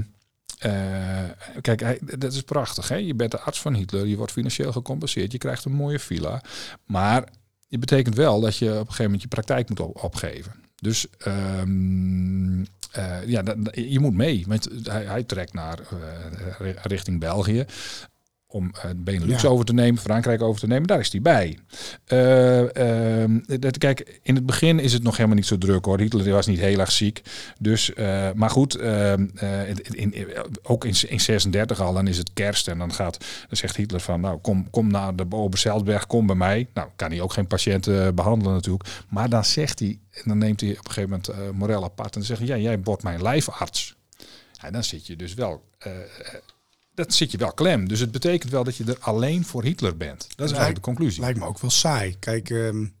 uh, 0.65 1.23
kijk, 1.61 1.99
dat 2.19 2.33
is 2.33 2.41
prachtig. 2.41 2.87
Hè? 2.87 2.95
Je 2.95 3.15
bent 3.15 3.31
de 3.31 3.39
arts 3.39 3.61
van 3.61 3.73
Hitler, 3.73 4.05
je 4.05 4.17
wordt 4.17 4.31
financieel 4.31 4.71
gecompenseerd, 4.71 5.31
je 5.31 5.37
krijgt 5.37 5.65
een 5.65 5.71
mooie 5.71 5.99
villa. 5.99 6.43
Maar 6.85 7.21
het 7.69 7.79
betekent 7.79 8.15
wel 8.15 8.39
dat 8.39 8.57
je 8.57 8.65
op 8.65 8.73
een 8.73 8.79
gegeven 8.79 9.03
moment 9.03 9.21
je 9.21 9.27
praktijk 9.27 9.69
moet 9.69 9.79
opgeven. 9.79 10.51
Dus 10.75 11.07
um, 11.27 12.59
uh, 12.59 12.65
ja, 13.25 13.43
je 13.71 13.99
moet 13.99 14.13
mee. 14.13 14.43
Want 14.47 14.69
hij, 14.83 15.05
hij 15.05 15.23
trekt 15.23 15.53
naar 15.53 15.79
richting 16.83 17.19
België 17.19 17.65
om 18.49 18.71
uh, 18.75 18.91
Benelux 18.95 19.45
over 19.45 19.65
te 19.65 19.73
nemen, 19.73 20.01
Frankrijk 20.01 20.41
over 20.41 20.59
te 20.59 20.67
nemen, 20.67 20.87
daar 20.87 20.99
is 20.99 21.11
hij 21.11 21.21
bij. 21.21 21.59
Uh, 22.07 22.61
uh, 22.61 23.41
dat, 23.59 23.77
kijk, 23.77 24.19
in 24.23 24.35
het 24.35 24.45
begin 24.45 24.79
is 24.79 24.93
het 24.93 25.03
nog 25.03 25.15
helemaal 25.15 25.35
niet 25.35 25.45
zo 25.45 25.57
druk 25.57 25.85
hoor. 25.85 25.99
Hitler 25.99 26.31
was 26.31 26.47
niet 26.47 26.59
heel 26.59 26.79
erg 26.79 26.91
ziek. 26.91 27.21
Dus, 27.59 27.89
uh, 27.89 28.31
maar 28.35 28.49
goed, 28.49 28.75
ehm, 28.75 29.27
in, 29.91 30.13
in, 30.13 30.27
ook 30.63 30.85
in, 30.85 30.95
in 31.07 31.19
36 31.19 31.81
al, 31.81 31.93
dan 31.93 32.07
is 32.07 32.17
het 32.17 32.33
kerst 32.33 32.67
en 32.67 32.77
dan 32.77 32.93
gaat, 32.93 33.17
dan 33.47 33.57
zegt 33.57 33.75
Hitler 33.75 34.01
van, 34.01 34.21
nou 34.21 34.37
kom, 34.37 34.69
kom 34.69 34.91
naar 34.91 35.15
de 35.15 35.25
Oberzeltberg, 35.29 36.07
kom 36.07 36.27
bij 36.27 36.35
mij. 36.35 36.67
Nou, 36.73 36.89
kan 36.95 37.11
hij 37.11 37.21
ook 37.21 37.33
geen 37.33 37.47
patiënten 37.47 38.15
behandelen 38.15 38.53
natuurlijk. 38.53 38.89
Maar 39.09 39.29
dan 39.29 39.45
zegt 39.45 39.79
hij, 39.79 39.99
en 40.11 40.23
dan 40.25 40.37
neemt 40.37 40.61
hij 40.61 40.69
op 40.69 40.85
een 40.85 40.91
gegeven 40.91 41.09
moment 41.09 41.55
Morel 41.57 41.83
apart 41.83 42.13
en 42.13 42.19
dan 42.19 42.23
zegt 42.23 42.39
hij, 42.39 42.47
ja, 42.47 42.57
jij 42.57 42.79
wordt 42.83 43.03
mijn 43.03 43.21
lijfarts. 43.21 43.95
En 44.61 44.73
dan 44.73 44.83
zit 44.83 45.07
je 45.07 45.15
dus 45.15 45.33
wel 45.33 45.63
dat 46.97 47.13
zit 47.13 47.31
je 47.31 47.37
wel 47.37 47.53
klem. 47.53 47.87
Dus 47.87 47.99
het 47.99 48.11
betekent 48.11 48.51
wel 48.51 48.63
dat 48.63 48.75
je 48.75 48.83
er 48.83 48.97
alleen 48.99 49.45
voor 49.45 49.63
Hitler 49.63 49.97
bent. 49.97 50.27
Dat 50.35 50.45
is 50.45 50.51
eigenlijk 50.51 50.75
de 50.75 50.91
conclusie. 50.91 51.21
Lijkt 51.21 51.39
me 51.39 51.45
ook 51.45 51.59
wel 51.59 51.69
saai. 51.69 52.15
Kijk, 52.19 52.49
um, 52.49 52.93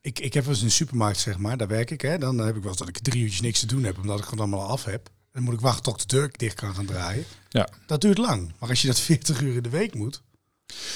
ik, 0.00 0.18
ik 0.18 0.34
heb 0.34 0.44
wel 0.44 0.52
eens 0.52 0.62
in 0.62 0.68
de 0.68 0.72
supermarkt, 0.72 1.18
zeg 1.18 1.38
maar, 1.38 1.56
daar 1.56 1.68
werk 1.68 1.90
ik. 1.90 2.00
Hè, 2.00 2.18
dan 2.18 2.38
heb 2.38 2.56
ik 2.56 2.62
wel 2.62 2.70
eens 2.70 2.78
dat 2.78 2.88
ik 2.88 2.98
drie 2.98 3.22
uurtjes 3.22 3.40
niks 3.40 3.60
te 3.60 3.66
doen 3.66 3.84
heb, 3.84 3.98
omdat 3.98 4.18
ik 4.18 4.24
het 4.24 4.38
allemaal 4.38 4.68
af 4.68 4.84
heb. 4.84 5.08
Dan 5.32 5.42
moet 5.42 5.54
ik 5.54 5.60
wachten 5.60 5.82
tot 5.82 6.00
de 6.00 6.16
deur 6.16 6.30
dicht 6.36 6.54
kan 6.54 6.74
gaan 6.74 6.84
draaien. 6.84 7.24
Ja. 7.48 7.68
Dat 7.86 8.00
duurt 8.00 8.18
lang. 8.18 8.52
Maar 8.58 8.68
als 8.68 8.80
je 8.82 8.86
dat 8.86 9.00
40 9.10 9.40
uur 9.40 9.56
in 9.56 9.62
de 9.62 9.68
week 9.68 9.94
moet. 9.94 10.22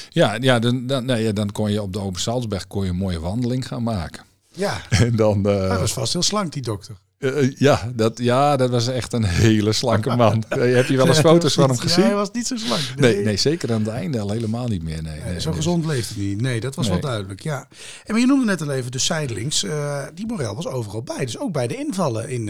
Ja, 0.09 0.35
ja, 0.41 0.59
dan, 0.59 0.87
dan, 0.87 1.05
nee, 1.05 1.33
dan 1.33 1.53
kon 1.53 1.71
je 1.71 1.83
op 1.83 1.93
de 1.93 2.01
Open 2.01 2.21
Salzberg 2.21 2.67
kon 2.67 2.85
je 2.85 2.91
een 2.91 2.97
mooie 2.97 3.21
wandeling 3.21 3.67
gaan 3.67 3.83
maken. 3.83 4.25
Ja, 4.53 4.89
en 4.91 5.17
dan, 5.17 5.39
uh... 5.39 5.69
hij 5.69 5.79
was 5.79 5.93
vast 5.93 6.13
heel 6.13 6.23
slank, 6.23 6.53
die 6.53 6.63
dokter. 6.63 6.97
Uh, 7.19 7.57
ja, 7.57 7.93
dat, 7.95 8.19
ja, 8.19 8.57
dat 8.57 8.71
was 8.71 8.89
echt 8.89 9.13
een 9.13 9.25
hele 9.25 9.73
slanke 9.73 10.17
man. 10.17 10.45
uh, 10.57 10.75
heb 10.77 10.87
je 10.87 10.97
wel 10.97 11.07
eens 11.07 11.21
foto's 11.21 11.55
van 11.55 11.69
hem 11.69 11.79
gezien? 11.79 12.03
Ja, 12.03 12.09
hij 12.09 12.17
was 12.17 12.31
niet 12.33 12.47
zo 12.47 12.57
slank. 12.57 12.83
Nee. 12.97 13.15
nee. 13.15 13.25
Nee, 13.25 13.37
zeker 13.37 13.73
aan 13.73 13.85
het 13.85 13.89
einde 13.89 14.21
al 14.21 14.31
helemaal 14.31 14.69
niet 14.69 14.83
meer. 14.83 15.03
Nee, 15.03 15.21
nee 15.21 15.41
zo 15.41 15.53
gezond 15.53 15.87
leeft 15.87 16.15
hij 16.15 16.25
niet. 16.25 16.41
Nee, 16.41 16.61
dat 16.61 16.75
was 16.75 16.89
wel 16.89 17.01
duidelijk. 17.01 17.43
Ja. 17.43 17.69
En 18.05 18.13
maar 18.13 18.21
je 18.21 18.27
noemde 18.27 18.45
net 18.45 18.63
al 18.63 18.71
even 18.71 18.91
de 18.91 18.99
zijdelings. 18.99 19.63
Uh, 19.63 20.03
die 20.15 20.27
Morel 20.27 20.55
was 20.55 20.67
overal 20.67 21.03
bij. 21.03 21.25
Dus 21.25 21.39
ook 21.39 21.53
bij 21.53 21.67
de 21.67 21.77
invallen 21.77 22.29
in 22.29 22.47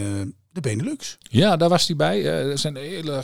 de 0.51 0.61
Benelux. 0.61 1.17
Ja, 1.19 1.57
daar 1.57 1.69
was 1.69 1.87
hij 1.87 1.95
bij. 1.95 2.25
er 2.25 2.57
zijn 2.57 2.75
een 2.75 2.83
hele 2.83 3.23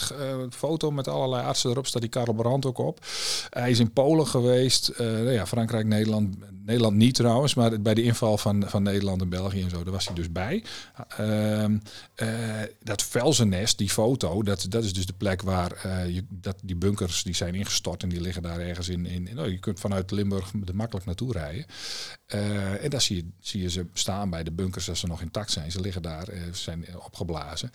foto 0.50 0.92
met 0.92 1.08
allerlei 1.08 1.44
artsen 1.44 1.70
erop. 1.70 1.88
Staat 1.88 2.02
die 2.02 2.12
Karel 2.12 2.34
Brandt 2.34 2.66
ook 2.66 2.78
op. 2.78 3.06
Hij 3.50 3.70
is 3.70 3.80
in 3.80 3.94
Polen 3.94 4.28
geweest. 4.28 4.92
Uh, 5.02 5.34
ja, 5.34 5.46
Frankrijk, 5.46 5.86
Nederland. 5.86 6.36
Nederland 6.66 6.96
niet 6.96 7.16
trouwens, 7.16 7.54
maar 7.54 7.82
bij 7.82 7.94
de 7.94 8.04
inval 8.04 8.38
van, 8.38 8.70
van 8.70 8.84
Nederland 8.84 9.22
en 9.22 9.30
België 9.30 9.62
en 9.62 9.70
zo, 9.70 9.84
daar 9.84 9.94
was 9.94 10.06
hij 10.06 10.16
dus 10.16 10.32
bij. 10.32 10.64
Uh, 11.20 11.66
dat 12.84 13.04
Velzennest, 13.04 13.78
die 13.78 13.90
foto, 13.90 14.44
dat, 14.44 14.66
dat 14.70 14.84
is 14.84 14.94
dus 14.94 15.06
de 15.06 15.14
plek 15.14 15.42
waar 15.42 15.88
je, 16.08 16.26
dat, 16.30 16.60
die 16.64 16.76
bunkers 16.76 17.24
die 17.24 17.36
zijn 17.36 17.56
ingestort 17.56 18.04
en 18.04 18.10
die 18.10 18.22
liggen 18.22 18.42
daar 18.42 18.60
ergens 18.60 18.90
in. 18.90 19.06
in, 19.06 19.40
oh, 19.40 19.48
je 19.48 19.60
kunt 19.60 19.80
vanuit 19.80 20.12
Limburg 20.12 20.52
er 20.66 20.76
makkelijk 20.76 21.06
naartoe 21.06 21.32
rijden. 21.32 21.66
en 22.82 22.90
daar 22.90 23.02
zie 23.02 23.16
je, 23.16 23.26
zie 23.40 23.62
je 23.62 23.70
ze 23.70 23.86
staan 23.94 24.30
bij 24.30 24.44
de 24.44 24.52
bunkers 24.52 24.90
als 24.90 25.00
ze 25.00 25.08
nog 25.08 25.22
intact 25.22 25.52
zijn. 25.52 25.72
Ze 25.72 25.82
liggen 25.82 26.02
daar, 26.02 26.28
zijn 26.52 26.86
opgeblazen 27.06 27.72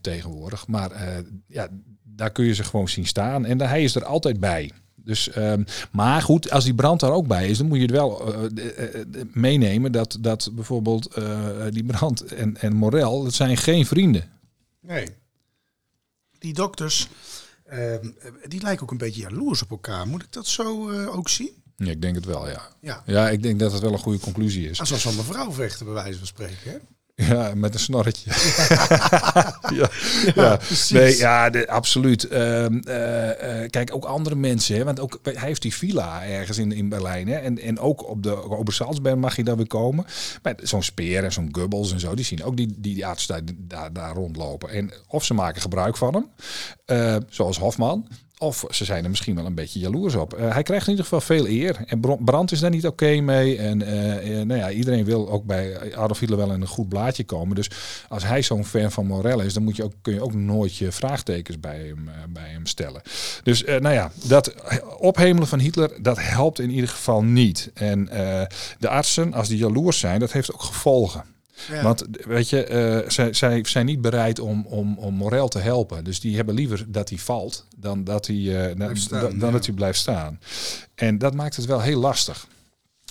tegenwoordig. 0.00 0.66
Maar 0.66 1.22
ja, 1.46 1.68
daar 2.02 2.30
kun 2.30 2.44
je 2.44 2.54
ze 2.54 2.64
gewoon 2.64 2.88
zien 2.88 3.06
staan. 3.06 3.44
En 3.44 3.60
hij 3.60 3.82
is 3.82 3.94
er 3.94 4.04
altijd 4.04 4.40
bij. 4.40 4.72
Dus, 5.08 5.36
um, 5.36 5.64
maar 5.90 6.22
goed, 6.22 6.50
als 6.50 6.64
die 6.64 6.74
brand 6.74 7.00
daar 7.00 7.12
ook 7.12 7.26
bij 7.26 7.48
is, 7.48 7.58
dan 7.58 7.66
moet 7.66 7.76
je 7.76 7.82
het 7.82 7.90
wel 7.90 8.34
uh, 8.34 8.66
uh, 8.84 9.22
meenemen 9.32 9.92
dat, 9.92 10.16
dat 10.20 10.50
bijvoorbeeld 10.52 11.18
uh, 11.18 11.48
die 11.70 11.84
brand 11.84 12.22
en, 12.24 12.56
en 12.56 12.72
Morel, 12.72 13.24
dat 13.24 13.34
zijn 13.34 13.56
geen 13.56 13.86
vrienden. 13.86 14.30
Nee. 14.80 15.08
Die 16.38 16.54
dokters, 16.54 17.08
ehm, 17.64 18.10
die 18.48 18.62
lijken 18.62 18.82
ook 18.82 18.90
een 18.90 18.98
beetje 18.98 19.20
jaloers 19.20 19.62
op 19.62 19.70
elkaar. 19.70 20.06
Moet 20.06 20.22
ik 20.22 20.32
dat 20.32 20.46
zo 20.46 20.90
ook 21.06 21.28
zien? 21.28 21.62
Ja, 21.76 21.90
ik 21.90 22.02
denk 22.02 22.14
het 22.14 22.24
wel, 22.24 22.48
ja. 22.48 22.62
Ja, 22.80 23.02
ja 23.06 23.28
ik 23.28 23.42
denk 23.42 23.58
dat 23.58 23.72
het 23.72 23.82
wel 23.82 23.92
een 23.92 23.98
goede 23.98 24.20
conclusie 24.20 24.68
is. 24.68 24.80
Als 24.80 24.88
zoals 24.88 25.02
van 25.02 25.16
mevrouw 25.16 25.52
vechten, 25.52 25.84
bij 25.86 25.94
wijze 25.94 26.18
van 26.18 26.26
spreken, 26.26 26.70
hè? 26.70 26.78
Ja, 27.26 27.52
met 27.54 27.74
een 27.74 27.80
snorretje. 27.80 28.30
ja, 29.74 29.90
ja, 30.42 30.58
nee, 30.90 31.16
ja, 31.16 31.50
de, 31.50 31.68
absoluut. 31.68 32.32
Uh, 32.32 32.64
uh, 32.64 32.70
kijk, 33.70 33.94
ook 33.94 34.04
andere 34.04 34.34
mensen, 34.34 34.76
hè, 34.76 34.84
want 34.84 35.00
ook, 35.00 35.18
hij 35.22 35.48
heeft 35.48 35.62
die 35.62 35.74
villa 35.74 36.24
ergens 36.24 36.58
in, 36.58 36.72
in 36.72 36.88
Berlijn. 36.88 37.28
Hè, 37.28 37.36
en, 37.36 37.58
en 37.58 37.78
ook 37.78 38.08
op 38.08 38.22
de 38.22 38.50
Obersalzberg 38.50 39.16
mag 39.16 39.36
je 39.36 39.44
dan 39.44 39.56
weer 39.56 39.66
komen. 39.66 40.06
Maar 40.42 40.54
zo'n 40.62 40.82
speer 40.82 41.24
en 41.24 41.32
zo'n 41.32 41.48
gubbels 41.52 41.92
en 41.92 42.00
zo, 42.00 42.14
die 42.14 42.24
zien 42.24 42.44
ook 42.44 42.56
die, 42.56 42.74
die, 42.76 42.94
die 42.94 43.06
arts 43.06 43.26
daar, 43.26 43.40
daar, 43.56 43.92
daar 43.92 44.14
rondlopen. 44.14 44.70
En 44.70 44.92
of 45.08 45.24
ze 45.24 45.34
maken 45.34 45.60
gebruik 45.60 45.96
van 45.96 46.14
hem, 46.14 46.30
uh, 46.86 47.16
zoals 47.28 47.58
Hofman. 47.58 48.08
Of 48.38 48.64
ze 48.70 48.84
zijn 48.84 49.04
er 49.04 49.10
misschien 49.10 49.34
wel 49.34 49.46
een 49.46 49.54
beetje 49.54 49.78
jaloers 49.78 50.14
op. 50.14 50.38
Uh, 50.38 50.52
hij 50.52 50.62
krijgt 50.62 50.84
in 50.84 50.90
ieder 50.90 51.04
geval 51.04 51.20
veel 51.20 51.46
eer. 51.46 51.76
En 51.86 52.00
Brand 52.24 52.52
is 52.52 52.60
daar 52.60 52.70
niet 52.70 52.86
oké 52.86 53.20
mee. 53.20 53.58
En 53.58 53.80
uh, 53.80 54.42
nou 54.42 54.60
ja, 54.60 54.70
iedereen 54.70 55.04
wil 55.04 55.30
ook 55.30 55.44
bij 55.44 55.94
Adolf 55.96 56.18
Hitler 56.18 56.38
wel 56.38 56.52
in 56.52 56.60
een 56.60 56.66
goed 56.66 56.88
blaadje 56.88 57.24
komen. 57.24 57.56
Dus 57.56 57.70
als 58.08 58.24
hij 58.24 58.42
zo'n 58.42 58.64
fan 58.64 58.90
van 58.90 59.06
Morel 59.06 59.40
is, 59.40 59.54
dan 59.54 59.62
moet 59.62 59.76
je 59.76 59.84
ook, 59.84 59.92
kun 60.02 60.14
je 60.14 60.22
ook 60.22 60.34
nooit 60.34 60.76
je 60.76 60.92
vraagtekens 60.92 61.60
bij 61.60 61.78
hem, 61.78 62.10
bij 62.28 62.48
hem 62.48 62.66
stellen. 62.66 63.02
Dus 63.42 63.64
nou 63.64 63.90
ja, 63.90 64.10
dat 64.24 64.54
ophemelen 64.98 65.48
van 65.48 65.58
Hitler, 65.58 66.02
dat 66.02 66.18
helpt 66.20 66.58
in 66.58 66.70
ieder 66.70 66.88
geval 66.88 67.22
niet. 67.22 67.70
En 67.74 68.04
de 68.78 68.88
artsen, 68.88 69.32
als 69.32 69.48
die 69.48 69.58
jaloers 69.58 69.98
zijn, 69.98 70.20
dat 70.20 70.32
heeft 70.32 70.52
ook 70.52 70.62
gevolgen. 70.62 71.24
Ja. 71.68 71.82
Want 71.82 72.04
weet 72.26 72.48
je, 72.48 73.02
uh, 73.04 73.10
zij, 73.10 73.32
zij 73.32 73.64
zijn 73.64 73.86
niet 73.86 74.00
bereid 74.00 74.38
om, 74.38 74.66
om, 74.66 74.98
om 74.98 75.14
Morel 75.14 75.48
te 75.48 75.58
helpen. 75.58 76.04
Dus 76.04 76.20
die 76.20 76.36
hebben 76.36 76.54
liever 76.54 76.84
dat 76.88 77.08
hij 77.08 77.18
valt 77.18 77.66
dan 77.76 78.04
dat 78.04 78.26
hij, 78.26 78.36
uh, 78.36 78.78
dan, 78.78 78.96
staan, 78.96 79.20
dan 79.20 79.48
ja. 79.48 79.50
dat 79.50 79.66
hij 79.66 79.74
blijft 79.74 79.98
staan. 79.98 80.40
En 80.94 81.18
dat 81.18 81.34
maakt 81.34 81.56
het 81.56 81.64
wel 81.64 81.80
heel 81.80 82.00
lastig. 82.00 82.46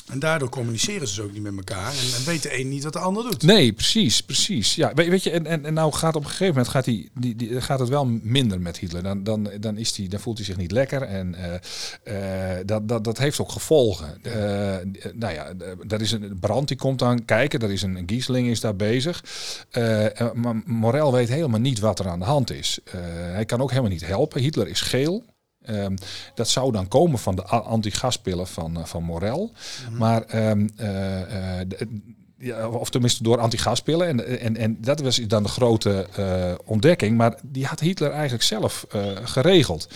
En 0.08 0.20
daardoor 0.20 0.50
communiceren 0.50 1.08
ze 1.08 1.16
dus 1.16 1.26
ook 1.26 1.34
niet 1.34 1.42
met 1.42 1.56
elkaar. 1.56 1.92
En, 1.92 2.16
en 2.18 2.26
weet 2.26 2.44
de 2.44 2.60
een 2.60 2.70
niet 2.70 2.84
wat 2.84 2.94
de 2.94 3.00
ander 3.00 3.24
doet. 3.24 3.44
Nee, 3.44 3.74
precies, 3.74 4.22
precies. 4.22 4.76
Ja, 4.76 4.94
weet, 4.94 5.08
weet 5.08 5.24
je, 5.24 5.32
en, 5.32 5.46
en, 5.46 5.66
en 5.66 5.74
nou 5.74 5.94
gaat 5.94 6.16
op 6.16 6.24
een 6.24 6.30
gegeven 6.30 6.54
moment 6.54 6.68
gaat, 6.68 6.86
die, 6.86 7.10
die, 7.14 7.36
die, 7.36 7.62
gaat 7.62 7.80
het 7.80 7.90
wel 7.90 8.06
minder 8.06 8.62
met 8.62 8.78
Hitler. 8.78 9.04
Dan, 9.04 9.24
dan, 9.24 9.50
dan, 9.60 9.78
is 9.78 9.94
die, 9.94 10.10
dan 10.10 10.20
voelt 10.20 10.38
hij 10.38 10.46
zich 10.46 10.58
niet 10.58 10.72
lekker. 10.72 11.02
En 11.02 11.36
uh, 11.36 11.54
uh, 12.14 12.58
dat, 12.66 12.88
dat, 12.88 13.04
dat 13.04 13.18
heeft 13.18 13.40
ook 13.40 13.52
gevolgen. 13.52 14.18
Uh, 14.24 14.34
nou 15.14 15.34
ja, 15.34 15.54
er 15.88 16.02
is 16.02 16.12
een 16.12 16.38
brand 16.40 16.68
die 16.68 16.78
komt 16.78 17.00
dan 17.00 17.26
kijken. 17.26 17.60
Er 17.60 17.72
is 17.72 17.82
een, 17.82 17.96
een 17.96 18.10
Giesling 18.10 18.48
is 18.48 18.60
daar 18.60 18.76
bezig. 18.76 19.24
maar 20.34 20.62
Morel 20.66 21.14
weet 21.14 21.30
helemaal 21.30 21.60
niet 21.60 21.80
wat 21.80 22.00
er 22.00 22.08
aan 22.08 22.20
de 22.20 22.26
hand 22.26 22.52
is. 22.52 22.80
hij 23.32 23.46
kan 23.46 23.62
ook 23.62 23.70
helemaal 23.70 23.92
niet 23.92 24.06
helpen. 24.06 24.42
Hitler 24.42 24.68
is 24.68 24.82
geel. 24.82 25.24
Um, 25.70 25.96
dat 26.34 26.50
zou 26.50 26.72
dan 26.72 26.88
komen 26.88 27.20
van 27.20 27.36
de 27.36 27.44
anti-gaspillen 27.44 28.48
van, 28.48 28.78
uh, 28.78 28.86
van 28.86 29.04
Morel. 29.04 29.52
Mm 29.52 29.88
-hmm. 29.88 29.98
Maar, 29.98 30.50
um, 30.50 30.70
uh, 30.80 31.20
uh, 31.20 31.62
ja, 32.40 32.70
of 32.70 32.90
tenminste 32.90 33.24
door 33.24 33.40
anti-gaspillen. 33.40 34.08
En, 34.08 34.40
en, 34.40 34.58
en 34.58 34.78
dat 34.82 35.00
was 35.00 35.16
dan 35.16 35.44
de 35.44 35.50
grote 35.50 36.08
ontdekking. 36.66 37.18
Maar 37.18 37.40
die 37.44 37.66
had 37.66 37.80
Hitler 37.80 38.12
eigenlijk 38.12 38.44
zelf 38.44 38.86
geregeld. 39.24 39.88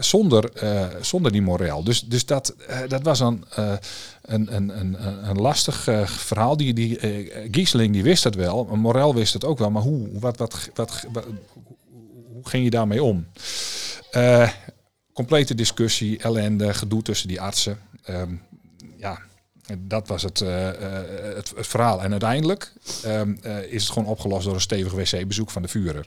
Zonder, 0.00 0.52
zonder 1.00 1.32
die 1.32 1.42
Morel. 1.42 1.84
Dus, 1.84 2.00
dus 2.00 2.26
dat, 2.26 2.54
dat 2.88 3.02
was 3.02 3.18
dan 3.18 3.44
een, 4.22 4.54
een, 4.56 4.78
een, 4.78 4.96
een 5.28 5.40
lastig 5.40 5.88
verhaal. 6.04 6.56
Die, 6.56 6.74
die, 6.74 6.98
Giesling 7.50 7.92
die 7.92 8.02
wist 8.02 8.24
het 8.24 8.34
wel. 8.34 8.64
Morel 8.64 9.14
wist 9.14 9.32
het 9.32 9.44
ook 9.44 9.58
wel. 9.58 9.70
Maar 9.70 9.82
hoe, 9.82 10.08
wat, 10.12 10.36
wat, 10.36 10.70
wat, 10.74 11.06
wat 11.12 11.24
hoe 12.32 12.48
ging 12.48 12.64
je 12.64 12.70
daarmee 12.70 13.02
om? 13.02 13.26
Complete 15.12 15.54
discussie, 15.54 16.18
ellende, 16.18 16.74
gedoe 16.74 17.02
tussen 17.02 17.28
die 17.28 17.40
artsen. 17.40 17.78
Um, 18.08 18.42
ja, 18.96 19.18
dat 19.78 20.08
was 20.08 20.22
het, 20.22 20.40
uh, 20.40 20.70
het, 21.34 21.52
het, 21.56 21.66
verhaal. 21.66 22.02
En 22.02 22.10
uiteindelijk 22.10 22.72
um, 23.06 23.38
uh, 23.42 23.62
is 23.62 23.82
het 23.82 23.92
gewoon 23.92 24.08
opgelost 24.08 24.44
door 24.44 24.54
een 24.54 24.60
stevig 24.60 24.92
wc-bezoek 24.92 25.50
van 25.50 25.62
de 25.62 25.68
Führer. 25.68 26.06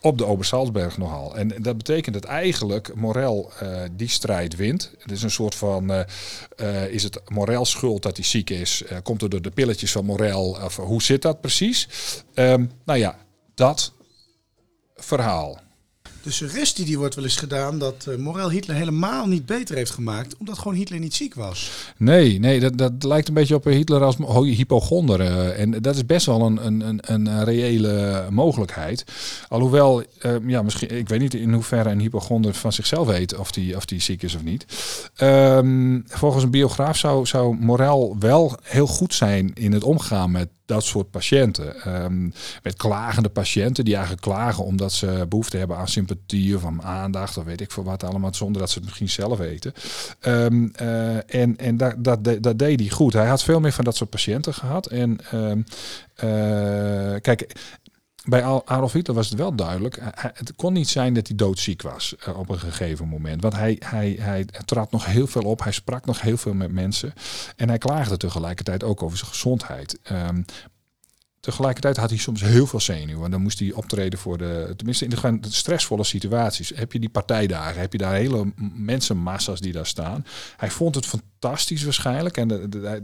Op 0.00 0.18
de 0.18 0.26
Obersalzberg 0.26 0.98
nogal. 0.98 1.36
En 1.36 1.48
dat 1.48 1.76
betekent 1.76 2.14
dat 2.14 2.24
eigenlijk 2.24 2.94
Morel 2.94 3.52
die 3.92 4.08
strijd 4.08 4.56
wint. 4.56 4.90
Het 4.98 5.10
is 5.10 5.22
een 5.22 5.30
soort 5.30 5.54
van, 5.54 6.04
is 6.90 7.02
het 7.02 7.20
Morel 7.28 7.64
schuld 7.64 8.02
dat 8.02 8.16
hij 8.16 8.26
ziek 8.26 8.50
is? 8.50 8.84
komt 9.02 9.22
er 9.22 9.30
door 9.30 9.42
de 9.42 9.50
pilletjes 9.50 9.92
van 9.92 10.04
Morel? 10.04 10.58
Of 10.64 10.76
hoe 10.76 11.02
zit 11.02 11.22
dat 11.22 11.40
precies? 11.40 11.88
Um, 12.34 12.70
nou 12.84 12.98
ja, 12.98 13.18
dat 13.54 13.92
verhaal. 14.96 15.58
De 16.24 16.30
suggestie 16.30 16.84
die 16.84 16.98
wordt 16.98 17.14
wel 17.14 17.24
eens 17.24 17.36
gedaan 17.36 17.78
dat 17.78 18.06
uh, 18.08 18.16
Morel 18.16 18.50
Hitler 18.50 18.76
helemaal 18.76 19.26
niet 19.26 19.46
beter 19.46 19.76
heeft 19.76 19.90
gemaakt, 19.90 20.36
omdat 20.38 20.58
gewoon 20.58 20.76
Hitler 20.76 21.00
niet 21.00 21.14
ziek 21.14 21.34
was. 21.34 21.70
Nee, 21.96 22.38
nee 22.38 22.60
dat, 22.60 22.78
dat 22.78 22.92
lijkt 22.98 23.28
een 23.28 23.34
beetje 23.34 23.54
op 23.54 23.64
Hitler 23.64 24.02
als 24.02 24.16
hypochonder. 24.42 25.20
Uh, 25.20 25.60
en 25.60 25.70
dat 25.70 25.94
is 25.94 26.06
best 26.06 26.26
wel 26.26 26.40
een, 26.40 26.66
een, 26.66 26.82
een, 26.82 27.00
een 27.12 27.44
reële 27.44 28.26
mogelijkheid. 28.30 29.04
Alhoewel, 29.48 30.02
ja, 30.46 30.62
misschien, 30.62 30.90
ik 30.90 31.08
weet 31.08 31.20
niet 31.20 31.34
in 31.34 31.52
hoeverre 31.52 31.90
een 31.90 32.00
hypochonder 32.00 32.54
van 32.54 32.72
zichzelf 32.72 33.06
weet 33.06 33.38
of 33.38 33.50
die, 33.50 33.76
of 33.76 33.84
die 33.84 34.00
ziek 34.00 34.22
is 34.22 34.34
of 34.34 34.42
niet. 34.42 34.66
Um, 35.22 36.04
volgens 36.06 36.44
een 36.44 36.50
biograaf 36.50 36.96
zou, 36.96 37.26
zou 37.26 37.56
Morel 37.56 38.16
wel 38.18 38.58
heel 38.62 38.86
goed 38.86 39.14
zijn 39.14 39.50
in 39.54 39.72
het 39.72 39.84
omgaan 39.84 40.30
met 40.30 40.48
dat 40.66 40.84
soort 40.84 41.10
patiënten. 41.10 42.02
Um, 42.04 42.32
met 42.62 42.76
klagende 42.76 43.28
patiënten 43.28 43.84
die 43.84 43.94
eigenlijk 43.94 44.22
klagen 44.22 44.64
omdat 44.64 44.92
ze 44.92 45.26
behoefte 45.28 45.56
hebben 45.56 45.76
aan 45.76 45.88
sympathie 45.88 46.56
of 46.56 46.64
aan 46.64 46.82
aandacht 46.82 47.36
of 47.36 47.44
weet 47.44 47.60
ik 47.60 47.70
veel 47.70 47.84
wat 47.84 48.04
allemaal, 48.04 48.34
zonder 48.34 48.60
dat 48.60 48.70
ze 48.70 48.74
het 48.74 48.84
misschien 48.84 49.08
zelf 49.08 49.38
weten. 49.38 49.72
Um, 50.20 50.72
uh, 50.82 51.34
en 51.34 51.56
en 51.56 51.76
dat, 51.76 51.94
dat, 51.98 52.42
dat 52.42 52.58
deed 52.58 52.80
hij 52.80 52.88
goed. 52.88 53.12
Hij 53.12 53.26
had 53.26 53.42
veel 53.42 53.60
meer 53.60 53.72
van 53.72 53.84
dat 53.84 53.96
soort 53.96 54.10
patiënten 54.10 54.54
gehad. 54.54 54.86
En 54.86 55.18
um, 55.34 55.64
uh, 56.24 57.20
kijk, 57.20 57.52
bij 58.24 58.42
Adolf 58.42 58.92
Hitler 58.92 59.16
was 59.16 59.28
het 59.28 59.38
wel 59.38 59.54
duidelijk. 59.54 59.98
Het 60.14 60.52
kon 60.56 60.72
niet 60.72 60.88
zijn 60.88 61.14
dat 61.14 61.26
hij 61.26 61.36
doodziek 61.36 61.82
was 61.82 62.14
uh, 62.28 62.38
op 62.38 62.48
een 62.48 62.58
gegeven 62.58 63.08
moment. 63.08 63.42
Want 63.42 63.54
hij, 63.54 63.76
hij, 63.84 64.16
hij 64.20 64.46
trad 64.64 64.90
nog 64.90 65.06
heel 65.06 65.26
veel 65.26 65.42
op. 65.42 65.62
Hij 65.62 65.72
sprak 65.72 66.06
nog 66.06 66.20
heel 66.20 66.36
veel 66.36 66.54
met 66.54 66.72
mensen. 66.72 67.12
En 67.56 67.68
hij 67.68 67.78
klaagde 67.78 68.16
tegelijkertijd 68.16 68.84
ook 68.84 69.02
over 69.02 69.18
zijn 69.18 69.30
gezondheid. 69.30 69.98
Um, 70.10 70.44
Tegelijkertijd 71.44 71.96
had 71.96 72.10
hij 72.10 72.18
soms 72.18 72.40
heel 72.40 72.66
veel 72.66 72.80
zenuwen. 72.80 73.24
En 73.24 73.30
dan 73.30 73.42
moest 73.42 73.58
hij 73.58 73.72
optreden 73.72 74.18
voor 74.18 74.38
de, 74.38 74.72
tenminste 74.76 75.04
in 75.04 75.40
de, 75.40 75.48
stressvolle 75.48 76.04
situaties. 76.04 76.72
Heb 76.74 76.92
je 76.92 76.98
die 76.98 77.08
partijdagen, 77.08 77.80
heb 77.80 77.92
je 77.92 77.98
daar 77.98 78.14
hele 78.14 78.52
mensenmassa's 78.74 79.60
die 79.60 79.72
daar 79.72 79.86
staan. 79.86 80.24
Hij 80.56 80.70
vond 80.70 80.94
het 80.94 81.06
fantastisch 81.06 81.84
waarschijnlijk. 81.84 82.36
En 82.36 82.46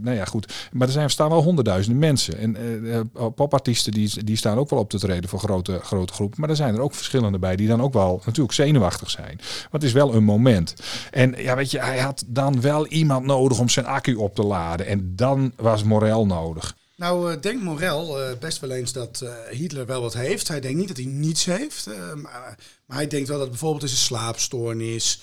nou 0.01 0.11
ja, 0.11 0.25
goed. 0.25 0.53
Maar 0.71 0.87
er 0.87 0.93
zijn, 0.93 1.09
staan 1.09 1.29
wel 1.29 1.43
honderdduizenden 1.43 1.99
mensen. 1.99 2.37
En 2.37 2.57
uh, 2.83 2.99
popartiesten 3.35 3.91
die, 3.91 4.23
die 4.23 4.37
staan 4.37 4.57
ook 4.57 4.69
wel 4.69 4.79
op 4.79 4.89
te 4.89 4.99
treden 4.99 5.29
voor 5.29 5.39
grote, 5.39 5.79
grote 5.83 6.13
groepen. 6.13 6.39
Maar 6.39 6.49
er 6.49 6.55
zijn 6.55 6.73
er 6.73 6.81
ook 6.81 6.93
verschillende 6.93 7.39
bij 7.39 7.55
die 7.55 7.67
dan 7.67 7.81
ook 7.81 7.93
wel 7.93 8.21
natuurlijk 8.25 8.53
zenuwachtig 8.53 9.09
zijn. 9.09 9.35
Maar 9.37 9.67
het 9.71 9.83
is 9.83 9.93
wel 9.93 10.13
een 10.13 10.23
moment. 10.23 10.75
En 11.11 11.35
ja, 11.37 11.55
weet 11.55 11.71
je, 11.71 11.79
hij 11.79 11.99
had 11.99 12.23
dan 12.27 12.61
wel 12.61 12.87
iemand 12.87 13.25
nodig 13.25 13.59
om 13.59 13.69
zijn 13.69 13.85
accu 13.85 14.15
op 14.15 14.35
te 14.35 14.43
laden. 14.43 14.85
En 14.85 15.15
dan 15.15 15.53
was 15.55 15.83
Morel 15.83 16.25
nodig. 16.25 16.79
Nou, 17.01 17.31
uh, 17.31 17.41
denkt 17.41 17.63
Morel 17.63 18.21
uh, 18.21 18.37
best 18.39 18.59
wel 18.59 18.71
eens 18.71 18.93
dat 18.93 19.21
uh, 19.23 19.33
Hitler 19.49 19.85
wel 19.85 20.01
wat 20.01 20.13
heeft. 20.13 20.47
Hij 20.47 20.59
denkt 20.59 20.77
niet 20.77 20.87
dat 20.87 20.97
hij 20.97 21.05
niets 21.05 21.45
heeft. 21.45 21.85
Maar, 22.15 22.57
maar, 22.85 22.97
hij 22.97 23.07
denkt 23.07 23.27
wel 23.27 23.39
dat 23.39 23.49
bijvoorbeeld 23.49 23.83
is 23.83 23.91
een 23.91 23.97
slaapstoornis, 23.97 25.21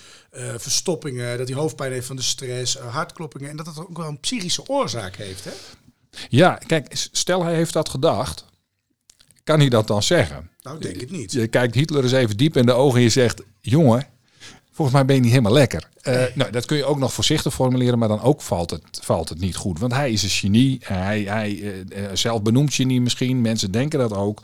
verstoppingen, 0.57 1.39
dat 1.39 1.49
hij 1.49 1.57
hoofdpijn 1.57 1.93
heeft 1.93 2.07
van 2.07 2.17
de 2.17 2.23
stress, 2.23 2.79
hartkloppingen. 2.79 3.51
En 3.51 3.57
dat 3.57 3.67
dat 3.67 3.79
ook 3.79 3.97
wel 3.97 4.09
een 4.09 4.21
psychische 4.21 4.69
oorzaak 4.69 5.17
heeft. 5.17 5.45
Hè? 5.45 5.51
Ja, 6.29 6.55
kijk, 6.67 7.09
stel 7.13 7.45
hij 7.45 7.55
heeft 7.55 7.73
dat 7.73 7.89
gedacht. 7.89 8.45
Kan 9.45 9.61
hij 9.61 9.69
dat 9.69 9.87
dan 9.87 10.03
zeggen? 10.03 10.51
Nou, 10.63 10.81
denk 10.81 10.97
ik 10.97 11.11
niet. 11.11 11.33
Je 11.33 11.47
kijkt 11.47 11.75
Hitler 11.75 12.03
eens 12.03 12.13
even 12.13 12.37
diep 12.37 12.57
in 12.57 12.67
de 12.67 12.73
ogen 12.73 12.97
en 12.97 13.03
je 13.03 13.11
zegt: 13.11 13.43
Jongen, 13.61 14.07
volgens 14.79 14.97
mij 14.97 15.07
ben 15.07 15.17
je 15.17 15.23
niet 15.23 15.31
helemaal 15.31 15.53
lekker. 15.53 15.89
Uh, 16.03 16.23
nou, 16.35 16.51
dat 16.51 16.65
kun 16.65 16.77
je 16.77 16.85
ook 16.85 16.99
nog 16.99 17.13
voorzichtig 17.13 17.55
formuleren, 17.55 17.99
maar 17.99 18.09
dan 18.09 18.21
ook 18.21 18.43
valt 18.43 18.71
het, 18.71 18.83
valt 19.03 19.29
het 19.29 19.41
niet 19.41 19.57
goed. 19.57 19.79
Want 19.79 19.93
hij 19.93 20.11
is 20.11 20.23
een 20.23 20.29
genie. 20.29 20.79
Hij, 20.83 21.23
hij 21.23 21.51
uh, 21.53 21.83
zelf 22.13 22.43
benoemt 22.43 22.75
genie 22.75 23.01
misschien. 23.01 23.41
Mensen 23.41 23.71
denken 23.71 23.99
dat 23.99 24.13
ook. 24.13 24.43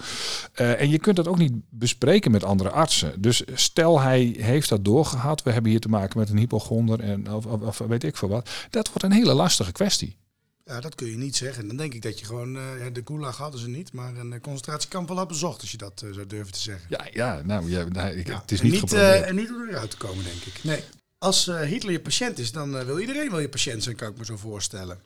Uh, 0.56 0.80
en 0.80 0.90
je 0.90 0.98
kunt 0.98 1.16
dat 1.16 1.28
ook 1.28 1.38
niet 1.38 1.52
bespreken 1.70 2.30
met 2.30 2.44
andere 2.44 2.70
artsen. 2.70 3.22
Dus 3.22 3.42
stel 3.54 4.00
hij 4.00 4.34
heeft 4.38 4.68
dat 4.68 4.84
doorgehad. 4.84 5.42
We 5.42 5.50
hebben 5.50 5.70
hier 5.70 5.80
te 5.80 5.88
maken 5.88 6.18
met 6.18 6.30
een 6.30 6.38
hypochonder 6.38 7.00
en 7.00 7.32
of, 7.32 7.46
of, 7.46 7.60
of 7.60 7.78
weet 7.78 8.04
ik 8.04 8.16
veel 8.16 8.28
wat. 8.28 8.48
Dat 8.70 8.88
wordt 8.88 9.02
een 9.02 9.12
hele 9.12 9.34
lastige 9.34 9.72
kwestie. 9.72 10.16
Ja, 10.64 10.80
dat 10.80 10.94
kun 10.94 11.10
je 11.10 11.16
niet 11.16 11.36
zeggen. 11.36 11.66
Dan 11.66 11.76
denk 11.76 11.94
ik 11.94 12.02
dat 12.02 12.18
je 12.18 12.26
gewoon, 12.26 12.56
uh, 12.56 12.62
de 12.92 13.02
gulag 13.04 13.36
hadden 13.36 13.60
ze 13.60 13.68
niet, 13.68 13.92
maar 13.92 14.16
een 14.16 14.40
concentratiekamp 14.40 15.08
wel 15.08 15.16
had 15.16 15.28
bezocht, 15.28 15.60
als 15.60 15.70
je 15.70 15.76
dat 15.76 16.02
uh, 16.04 16.12
zou 16.12 16.26
durven 16.26 16.52
te 16.52 16.60
zeggen. 16.60 16.86
Ja, 16.88 17.06
ja 17.12 17.42
nou, 17.44 17.70
ja, 17.70 17.84
nou, 17.84 18.16
ik, 18.16 18.26
ja, 18.26 18.40
het 18.40 18.52
is 18.52 18.60
niet 18.60 18.72
niet, 18.72 18.80
geprobeerd. 18.80 19.24
en 19.24 19.34
niet 19.34 19.50
om 19.50 19.68
eruit 19.68 19.90
te 19.90 19.96
komen, 19.96 20.24
denk 20.24 20.42
ik. 20.42 20.64
Nee. 20.64 20.82
Als 21.18 21.48
uh, 21.48 21.60
Hitler 21.60 21.92
je 21.92 22.00
patiënt 22.00 22.38
is, 22.38 22.52
dan 22.52 22.84
wil 22.84 22.98
iedereen 22.98 23.30
wel 23.30 23.40
je 23.40 23.48
patiënt 23.48 23.82
zijn, 23.82 23.96
kan 23.96 24.08
ik 24.10 24.18
me 24.18 24.24
zo 24.24 24.36
voorstellen. 24.36 24.98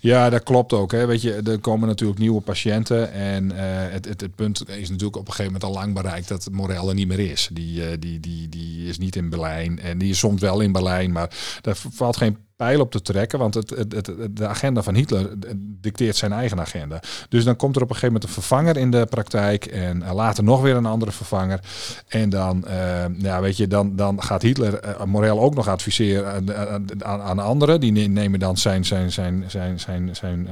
Ja, 0.00 0.30
dat 0.30 0.42
klopt 0.42 0.72
ook. 0.72 0.92
Hè. 0.92 1.06
Weet 1.06 1.22
je, 1.22 1.34
er 1.34 1.58
komen 1.58 1.88
natuurlijk 1.88 2.18
nieuwe 2.18 2.40
patiënten. 2.40 3.12
En 3.12 3.44
uh, 3.44 3.58
het, 3.92 4.04
het, 4.04 4.20
het, 4.20 4.34
punt 4.34 4.68
is 4.68 4.88
natuurlijk 4.88 5.16
op 5.16 5.26
een 5.26 5.32
gegeven 5.32 5.52
moment 5.52 5.64
al 5.64 5.72
lang 5.72 5.94
bereikt 5.94 6.28
dat 6.28 6.48
Morel 6.50 6.88
er 6.88 6.94
niet 6.94 7.08
meer 7.08 7.30
is. 7.30 7.48
Die, 7.52 7.80
uh, 7.80 7.86
die, 7.98 8.20
die, 8.20 8.48
die 8.48 8.88
is 8.88 8.98
niet 8.98 9.16
in 9.16 9.28
Berlijn. 9.28 9.78
En 9.78 9.98
die 9.98 10.10
is 10.10 10.18
soms 10.18 10.40
wel 10.40 10.60
in 10.60 10.72
Berlijn, 10.72 11.12
maar 11.12 11.36
daar 11.60 11.76
valt 11.76 12.16
geen 12.16 12.36
pijl 12.62 12.80
op 12.80 12.90
te 12.90 13.02
trekken. 13.02 13.38
Want 13.38 13.54
het, 13.54 13.70
het, 13.70 14.12
de 14.30 14.46
agenda 14.46 14.82
van 14.82 14.94
Hitler 14.94 15.30
dicteert 15.56 16.16
zijn 16.16 16.32
eigen 16.32 16.60
agenda. 16.60 17.00
Dus 17.28 17.44
dan 17.44 17.56
komt 17.56 17.76
er 17.76 17.82
op 17.82 17.88
een 17.88 17.94
gegeven 17.94 18.14
moment 18.14 18.24
een 18.24 18.42
vervanger 18.42 18.76
in 18.76 18.90
de 18.90 19.06
praktijk. 19.06 19.64
En 19.64 20.00
uh, 20.00 20.12
later 20.14 20.44
nog 20.44 20.60
weer 20.60 20.76
een 20.76 20.86
andere 20.86 21.12
vervanger. 21.12 21.60
En 22.08 22.30
dan, 22.30 22.64
uh, 22.68 23.04
ja, 23.18 23.40
weet 23.40 23.56
je, 23.56 23.66
dan, 23.66 23.96
dan 23.96 24.22
gaat 24.22 24.42
Hitler 24.42 24.96
Morel 25.06 25.40
ook 25.40 25.54
nog 25.54 25.68
adviseren 25.68 26.32
aan, 26.32 27.04
aan, 27.04 27.20
aan 27.20 27.38
anderen. 27.38 27.80
Die 27.80 28.08
nemen 28.08 28.38
dan 28.38 28.56
zijn, 28.56 28.84
zijn, 28.84 29.12
zijn, 29.12 29.44
zijn, 29.46 29.80
zijn, 29.80 30.16
zijn 30.16 30.48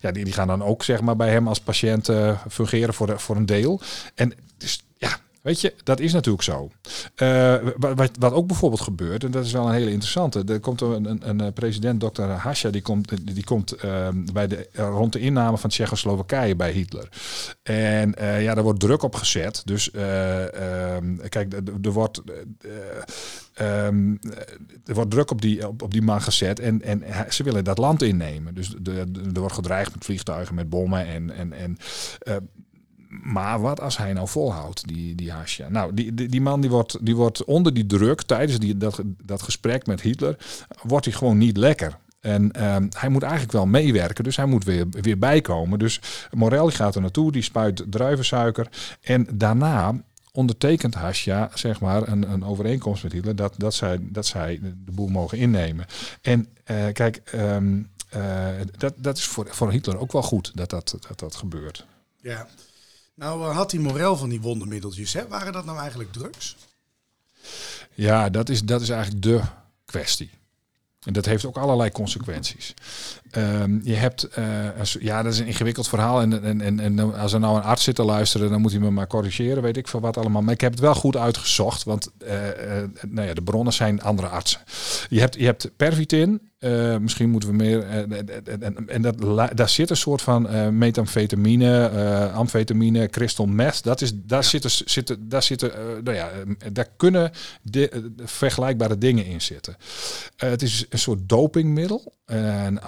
ja, 0.00 0.12
die, 0.12 0.24
die 0.24 0.32
gaan 0.32 0.46
dan 0.46 0.62
ook 0.62 0.82
zeg 0.82 1.00
maar 1.00 1.16
bij 1.16 1.30
hem 1.30 1.48
als 1.48 1.60
patiënt 1.60 2.10
fungeren 2.48 2.94
voor, 2.94 3.06
de, 3.06 3.18
voor 3.18 3.36
een 3.36 3.46
deel. 3.46 3.80
En 4.14 4.32
Weet 5.42 5.60
je, 5.60 5.74
dat 5.82 6.00
is 6.00 6.12
natuurlijk 6.12 6.42
zo. 6.42 6.70
Uh, 7.22 7.56
wat, 7.76 8.10
wat, 8.18 8.32
ook 8.32 8.46
bijvoorbeeld 8.46 8.80
gebeurt, 8.80 9.24
en 9.24 9.30
dat 9.30 9.44
is 9.44 9.52
wel 9.52 9.66
een 9.66 9.72
hele 9.72 9.90
interessante. 9.90 10.44
Er 10.46 10.60
komt 10.60 10.80
een, 10.80 11.28
een, 11.28 11.40
een 11.40 11.52
president, 11.52 12.00
dokter 12.00 12.28
Hasha, 12.28 12.70
die 12.70 12.82
komt, 12.82 13.34
die 13.34 13.44
komt 13.44 13.84
uh, 13.84 14.08
bij 14.32 14.46
de, 14.46 14.68
rond 14.72 15.12
de 15.12 15.18
inname 15.18 15.58
van 15.58 15.70
Tsjechoslowakije 15.70 16.56
bij 16.56 16.72
Hitler. 16.72 17.08
En 17.62 18.14
ja, 18.18 18.54
daar 18.54 18.62
wordt 18.62 18.80
druk 18.80 19.02
op 19.02 19.14
gezet. 19.14 19.62
Dus 19.64 19.90
kijk, 21.28 21.52
er 21.82 21.92
wordt, 21.92 22.22
um, 23.60 24.18
er 24.84 24.94
wordt 24.94 25.10
druk 25.10 25.30
op 25.30 25.40
die, 25.40 25.68
op, 25.68 25.92
die 25.92 26.02
man 26.02 26.22
gezet 26.22 26.60
en, 26.60 26.82
en 26.82 27.04
ze 27.32 27.42
willen 27.42 27.64
dat 27.64 27.78
land 27.78 28.02
innemen. 28.02 28.54
Dus 28.54 28.74
er 29.34 29.40
wordt 29.40 29.54
gedreigd 29.54 29.94
met 29.94 30.04
vliegtuigen, 30.04 30.54
met 30.54 30.68
bommen 30.68 31.06
en, 31.06 31.30
en, 31.30 31.52
en 31.52 31.76
maar 33.20 33.60
wat 33.60 33.80
als 33.80 33.96
hij 33.96 34.12
nou 34.12 34.28
volhoudt, 34.28 34.88
die, 34.88 35.14
die 35.14 35.32
Hasja? 35.32 35.68
Nou, 35.68 35.94
die, 35.94 36.14
die, 36.14 36.28
die, 36.28 36.40
man 36.40 36.60
die 36.60 36.70
wordt, 36.70 37.06
die 37.06 37.16
wordt 37.16 37.44
onder 37.44 37.74
die 37.74 37.86
druk 37.86 38.22
tijdens 38.22 38.58
die, 38.58 38.76
dat, 38.76 39.02
dat 39.22 39.42
gesprek 39.42 39.86
met 39.86 40.00
Hitler, 40.00 40.36
wordt 40.82 41.04
hij 41.04 41.14
gewoon 41.14 41.38
niet 41.38 41.56
lekker. 41.56 41.98
En 42.20 42.64
um, 42.74 42.88
hij 42.96 43.08
moet 43.08 43.22
eigenlijk 43.22 43.52
wel 43.52 43.66
meewerken, 43.66 44.24
dus 44.24 44.36
hij 44.36 44.46
moet 44.46 44.64
weer, 44.64 44.86
weer 44.90 45.18
bijkomen. 45.18 45.78
Dus 45.78 46.00
Morel 46.30 46.70
gaat 46.70 46.94
er 46.94 47.00
naartoe, 47.00 47.32
die 47.32 47.42
spuit 47.42 47.84
druivensuiker. 47.88 48.68
En 49.00 49.26
daarna 49.34 49.94
ondertekent 50.32 50.94
Hasja 50.94 51.50
zeg 51.54 51.80
maar, 51.80 52.08
een, 52.08 52.32
een 52.32 52.44
overeenkomst 52.44 53.02
met 53.02 53.12
Hitler 53.12 53.36
dat, 53.36 53.54
dat, 53.56 53.74
zij, 53.74 53.98
dat 54.00 54.26
zij 54.26 54.58
de 54.84 54.92
boel 54.92 55.08
mogen 55.08 55.38
innemen. 55.38 55.86
En 56.20 56.48
uh, 56.70 56.84
kijk, 56.92 57.22
um, 57.34 57.90
uh, 58.16 58.46
dat, 58.78 58.94
dat 58.96 59.16
is 59.16 59.24
voor, 59.24 59.46
voor 59.50 59.70
Hitler 59.70 59.98
ook 59.98 60.12
wel 60.12 60.22
goed 60.22 60.50
dat 60.54 60.70
dat, 60.70 60.96
dat, 61.08 61.18
dat 61.18 61.34
gebeurt. 61.34 61.86
Ja. 62.20 62.46
Nou 63.14 63.52
had 63.52 63.70
die 63.70 63.80
morel 63.80 64.16
van 64.16 64.28
die 64.28 64.40
wondermiddeltjes, 64.40 65.12
hè? 65.12 65.28
waren 65.28 65.52
dat 65.52 65.64
nou 65.64 65.78
eigenlijk 65.78 66.12
drugs? 66.12 66.56
Ja, 67.94 68.30
dat 68.30 68.48
is, 68.48 68.62
dat 68.62 68.80
is 68.80 68.88
eigenlijk 68.88 69.22
de 69.22 69.40
kwestie. 69.84 70.30
En 71.02 71.12
dat 71.12 71.24
heeft 71.24 71.44
ook 71.44 71.56
allerlei 71.56 71.90
consequenties. 71.90 72.74
Um, 73.36 73.80
je 73.84 73.94
hebt, 73.94 74.28
uh, 74.38 74.84
ja, 74.84 75.22
dat 75.22 75.32
is 75.32 75.38
een 75.38 75.46
ingewikkeld 75.46 75.88
verhaal. 75.88 76.20
En, 76.20 76.42
en, 76.42 76.60
en, 76.60 76.80
en 76.80 77.14
als 77.14 77.32
er 77.32 77.40
nou 77.40 77.56
een 77.56 77.62
arts 77.62 77.84
zit 77.84 77.94
te 77.94 78.04
luisteren, 78.04 78.50
dan 78.50 78.60
moet 78.60 78.70
hij 78.70 78.80
me 78.80 78.90
maar 78.90 79.06
corrigeren, 79.06 79.62
weet 79.62 79.76
ik 79.76 79.88
veel 79.88 80.00
wat 80.00 80.16
allemaal. 80.16 80.42
Maar 80.42 80.52
ik 80.52 80.60
heb 80.60 80.70
het 80.70 80.80
wel 80.80 80.94
goed 80.94 81.16
uitgezocht, 81.16 81.82
want 81.82 82.10
uh, 82.24 82.30
nou 83.08 83.28
ja, 83.28 83.34
de 83.34 83.42
bronnen 83.42 83.72
zijn 83.72 84.02
andere 84.02 84.28
artsen. 84.28 84.60
Je 85.08 85.20
hebt, 85.20 85.34
je 85.34 85.44
hebt 85.44 85.76
pervitin, 85.76 86.51
uh, 86.64 86.96
misschien 86.96 87.30
moeten 87.30 87.48
we 87.48 87.54
meer. 87.54 88.06
Uh, 88.08 88.18
en, 88.86 89.02
dat, 89.02 89.18
daar 89.56 89.68
zit 89.68 89.90
een 89.90 89.96
soort 89.96 90.22
van 90.22 90.54
uh, 90.54 90.68
metamfetamine, 90.68 91.90
amfetamine, 92.34 93.08
crystal 93.08 93.46
meth. 93.46 93.82
Dat 93.82 94.00
is, 94.00 94.12
daar, 94.14 94.42
ja. 94.42 94.48
zitten, 94.48 94.70
zitten, 94.70 95.28
daar, 95.28 95.42
zitten, 95.42 95.72
nou 96.04 96.16
ja, 96.16 96.30
daar 96.72 96.88
kunnen 96.96 97.30
de, 97.62 98.12
vergelijkbare 98.24 98.98
dingen 98.98 99.26
in 99.26 99.40
zitten. 99.40 99.76
het 100.36 100.62
is 100.62 100.86
een 100.88 100.98
soort 100.98 101.28
dopingmiddel. 101.28 102.14
En 102.24 102.80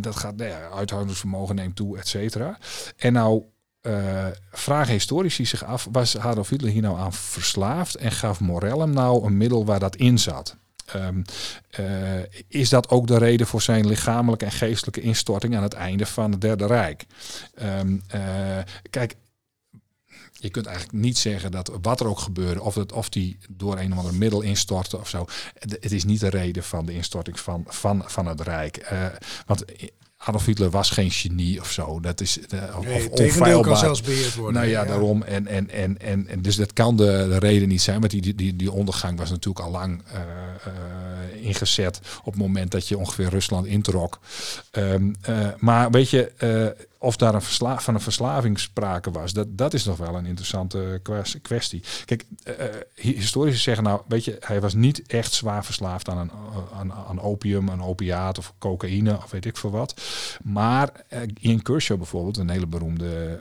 dat 0.00 0.16
gaat, 0.16 0.36
nou 0.36 0.50
ja, 0.50 0.68
uithoudingsvermogen 0.74 1.54
neemt 1.54 1.76
toe, 1.76 1.98
et 1.98 2.08
cetera. 2.08 2.58
En 2.96 3.12
nou 3.12 3.42
uh, 3.86 4.26
vragen 4.52 4.92
historici 4.92 5.46
zich 5.46 5.64
af, 5.64 5.88
was 5.92 6.18
Adolf 6.18 6.48
Hitler 6.48 6.72
hier 6.72 6.82
nou 6.82 6.98
aan 6.98 7.12
verslaafd 7.12 7.94
en 7.94 8.12
gaf 8.12 8.40
Morel 8.40 8.80
hem 8.80 8.90
nou 8.90 9.26
een 9.26 9.36
middel 9.36 9.64
waar 9.64 9.80
dat 9.80 9.96
in 9.96 10.18
zat? 10.18 10.56
Um, 10.96 11.24
uh, 11.80 12.22
is 12.48 12.68
dat 12.68 12.88
ook 12.88 13.06
de 13.06 13.18
reden 13.18 13.46
voor 13.46 13.62
zijn 13.62 13.86
lichamelijke 13.86 14.44
en 14.44 14.52
geestelijke 14.52 15.00
instorting 15.00 15.56
aan 15.56 15.62
het 15.62 15.74
einde 15.74 16.06
van 16.06 16.30
het 16.30 16.40
Derde 16.40 16.66
Rijk? 16.66 17.06
Um, 17.62 18.02
uh, 18.14 18.58
kijk, 18.90 19.14
je 20.32 20.50
kunt 20.50 20.66
eigenlijk 20.66 20.96
niet 20.96 21.18
zeggen 21.18 21.50
dat 21.50 21.70
wat 21.82 22.00
er 22.00 22.06
ook 22.06 22.18
gebeurde, 22.18 22.62
of, 22.62 22.74
het, 22.74 22.92
of 22.92 23.08
die 23.08 23.38
door 23.48 23.78
een 23.78 23.92
of 23.92 23.98
ander 23.98 24.14
middel 24.14 24.40
instortte 24.40 24.98
of 24.98 25.08
zo. 25.08 25.26
Het, 25.58 25.76
het 25.80 25.92
is 25.92 26.04
niet 26.04 26.20
de 26.20 26.28
reden 26.28 26.64
van 26.64 26.86
de 26.86 26.94
instorting 26.94 27.40
van, 27.40 27.64
van, 27.66 28.02
van 28.06 28.26
het 28.26 28.40
Rijk. 28.40 28.76
Eh, 28.76 29.06
want 29.46 29.64
Adolf 30.24 30.44
Hitler 30.44 30.70
was 30.70 30.90
geen 30.90 31.10
genie 31.10 31.60
of 31.60 31.70
zo. 31.70 32.00
Dat 32.00 32.20
is 32.20 32.38
uh, 32.38 32.78
Nee, 32.80 33.10
of 33.10 33.16
tegendeel 33.16 33.60
kan 33.60 33.76
zelfs 33.76 34.00
beheerd 34.00 34.34
worden. 34.34 34.54
Nou 34.54 34.66
ja, 34.72 34.84
daarom. 34.84 35.22
En, 35.22 35.46
en, 35.46 35.70
en, 35.70 35.98
en, 36.00 36.28
en 36.28 36.42
dus 36.42 36.56
dat 36.56 36.72
kan 36.72 36.96
de, 36.96 37.26
de 37.28 37.38
reden 37.38 37.68
niet 37.68 37.82
zijn. 37.82 38.00
Want 38.00 38.10
die, 38.10 38.34
die- 38.34 38.56
die, 38.56 38.72
ondergang 38.72 39.18
was 39.18 39.30
natuurlijk 39.30 39.64
al 39.64 39.70
lang 39.70 40.02
eh, 40.12 40.20
eh, 40.20 41.44
ingezet 41.46 42.00
op 42.18 42.32
het 42.32 42.42
moment 42.42 42.70
dat 42.70 42.88
je 42.88 42.98
ongeveer 42.98 43.28
Rusland 43.28 43.66
introk. 43.66 44.20
Ehm, 44.70 45.12
eh, 45.20 45.48
maar 45.58 45.90
weet 45.90 46.10
je, 46.10 46.32
of 47.04 47.16
daar 47.16 47.34
een 47.34 47.42
versla 47.42 47.80
van 47.80 47.94
een 47.94 48.00
verslaving 48.00 48.60
sprake 48.60 49.10
was, 49.10 49.32
dat, 49.32 49.58
dat 49.58 49.74
is 49.74 49.84
nog 49.84 49.96
wel 49.96 50.14
een 50.14 50.26
interessante 50.26 51.00
kwes- 51.02 51.36
kwestie. 51.42 51.82
Kijk, 52.04 52.24
hi- 52.94 53.14
historici 53.14 53.58
zeggen 53.58 53.84
nou, 53.84 54.00
weet 54.08 54.24
je, 54.24 54.36
hij 54.40 54.60
was 54.60 54.74
niet 54.74 55.02
echt 55.06 55.32
zwaar 55.32 55.64
verslaafd 55.64 56.08
aan, 56.08 56.18
een, 56.18 56.30
eh, 56.30 56.78
aan, 56.78 56.92
aan 56.92 57.20
opium, 57.20 57.70
aan 57.70 57.82
opiaat 57.82 58.38
of 58.38 58.54
cocaïne 58.58 59.16
of 59.16 59.30
weet 59.30 59.44
ik 59.44 59.56
veel 59.56 59.70
wat. 59.70 60.00
Maar 60.42 60.90
Ian 61.40 61.62
Kershaw 61.62 61.96
bijvoorbeeld, 61.96 62.36
een 62.36 62.50
hele 62.50 62.66
beroemde 62.66 63.38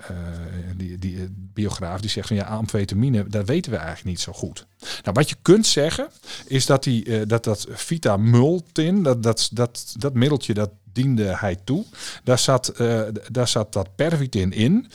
die, 0.75 0.97
die, 0.97 1.33
biograaf, 1.37 2.01
die 2.01 2.09
zegt 2.09 2.27
van 2.27 2.35
ja, 2.35 2.43
amfetamine, 2.43 3.27
dat 3.27 3.47
weten 3.47 3.71
we 3.71 3.77
eigenlijk 3.77 4.07
niet 4.07 4.19
zo 4.19 4.33
goed. 4.33 4.65
Nou, 4.79 5.13
wat 5.13 5.29
je 5.29 5.35
kunt 5.41 5.65
zeggen, 5.65 6.07
is 6.45 6.65
dat 6.65 6.83
die, 6.83 7.25
dat, 7.25 7.43
dat 7.43 7.65
vitamultin, 7.69 9.03
dat, 9.03 9.23
dat, 9.23 9.49
dat, 9.53 9.95
dat 9.97 10.13
middeltje, 10.13 10.53
dat 10.53 10.69
diende 10.93 11.35
hij 11.37 11.55
toe. 11.63 11.85
Daar 12.23 12.39
zat, 12.39 12.67
eh, 12.67 13.01
daar 13.31 13.47
zat 13.47 13.73
dat 13.73 13.95
pervitin 13.95 14.51
in. 14.51 14.87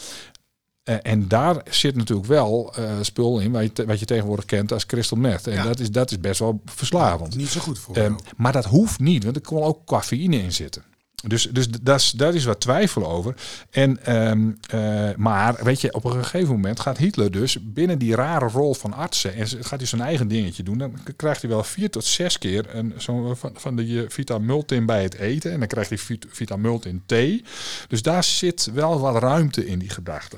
Eh, 0.82 0.96
en 1.02 1.28
daar 1.28 1.62
zit 1.70 1.96
natuurlijk 1.96 2.28
wel 2.28 2.74
eh, 2.76 2.90
spul 3.00 3.38
in 3.40 3.52
wat 3.52 3.62
je, 3.62 3.72
te- 3.72 3.87
wat 3.87 3.98
je 4.00 4.06
tegenwoordig 4.06 4.44
kent 4.44 4.72
als 4.72 4.87
crystal 4.87 5.18
meth. 5.18 5.46
En 5.46 5.52
Ja. 5.54 5.62
dat, 5.62 5.78
is, 5.80 5.90
dat 5.90 6.11
is 6.11 6.20
best 6.20 6.38
wel 6.40 6.61
verslavend. 6.64 7.37
Niet 7.37 7.48
zo 7.48 7.61
goed 7.61 7.78
voor 7.78 7.94
jou. 7.94 8.14
maar 8.37 8.52
dat 8.52 8.64
hoeft 8.64 8.98
niet, 9.00 9.24
want 9.24 9.37
er 9.37 9.42
kon 9.42 9.62
ook 9.62 9.84
cafeïne 9.87 10.42
in 10.42 10.52
zitten. 10.52 10.82
Dus, 11.26 11.48
dus 11.52 11.68
is, 11.85 12.11
daar 12.11 12.35
is 12.35 12.44
wat 12.44 12.61
twijfel 12.61 13.07
over. 13.07 13.35
En, 13.70 14.04
ehm, 14.04 14.50
eh, 14.70 15.16
maar 15.16 15.64
weet 15.64 15.81
je, 15.81 15.94
op 15.94 16.04
een 16.04 16.24
gegeven 16.24 16.54
moment 16.54 16.81
gaat 16.81 16.98
Hitler 16.98 17.31
dus 17.31 17.57
binnen 17.61 17.98
die 17.98 18.14
rare 18.14 18.48
rol 18.48 18.74
van 18.74 18.92
artsen. 18.92 19.35
En 19.35 19.48
gaat 19.48 19.78
hij 19.78 19.87
zijn 19.87 20.00
eigen 20.00 20.28
dingetje 20.28 20.62
doen. 20.62 20.78
Dan 20.78 20.94
krijgt 21.16 21.40
hij 21.40 21.50
wel 21.50 21.64
vier 21.64 21.90
tot 21.90 22.04
zes 22.04 22.38
keer 22.38 22.74
een, 22.74 22.94
zo 22.98 23.35
van, 23.35 23.50
van 23.54 23.76
de 23.76 24.07
vitamultin 24.09 24.87
bij 24.87 25.02
het 25.02 25.14
eten. 25.14 25.52
En 25.52 25.59
dan 25.59 25.68
krijgt 25.68 25.88
hij 25.88 25.98
vit- 25.98 26.26
vitamultin 26.28 27.02
thee. 27.07 27.44
Dus 27.88 28.02
daar 28.02 28.24
zit 28.24 28.70
wel 28.72 29.00
wat 29.00 29.22
ruimte 29.22 29.66
in 29.66 29.78
die 29.78 29.90
gedachte. 29.90 30.37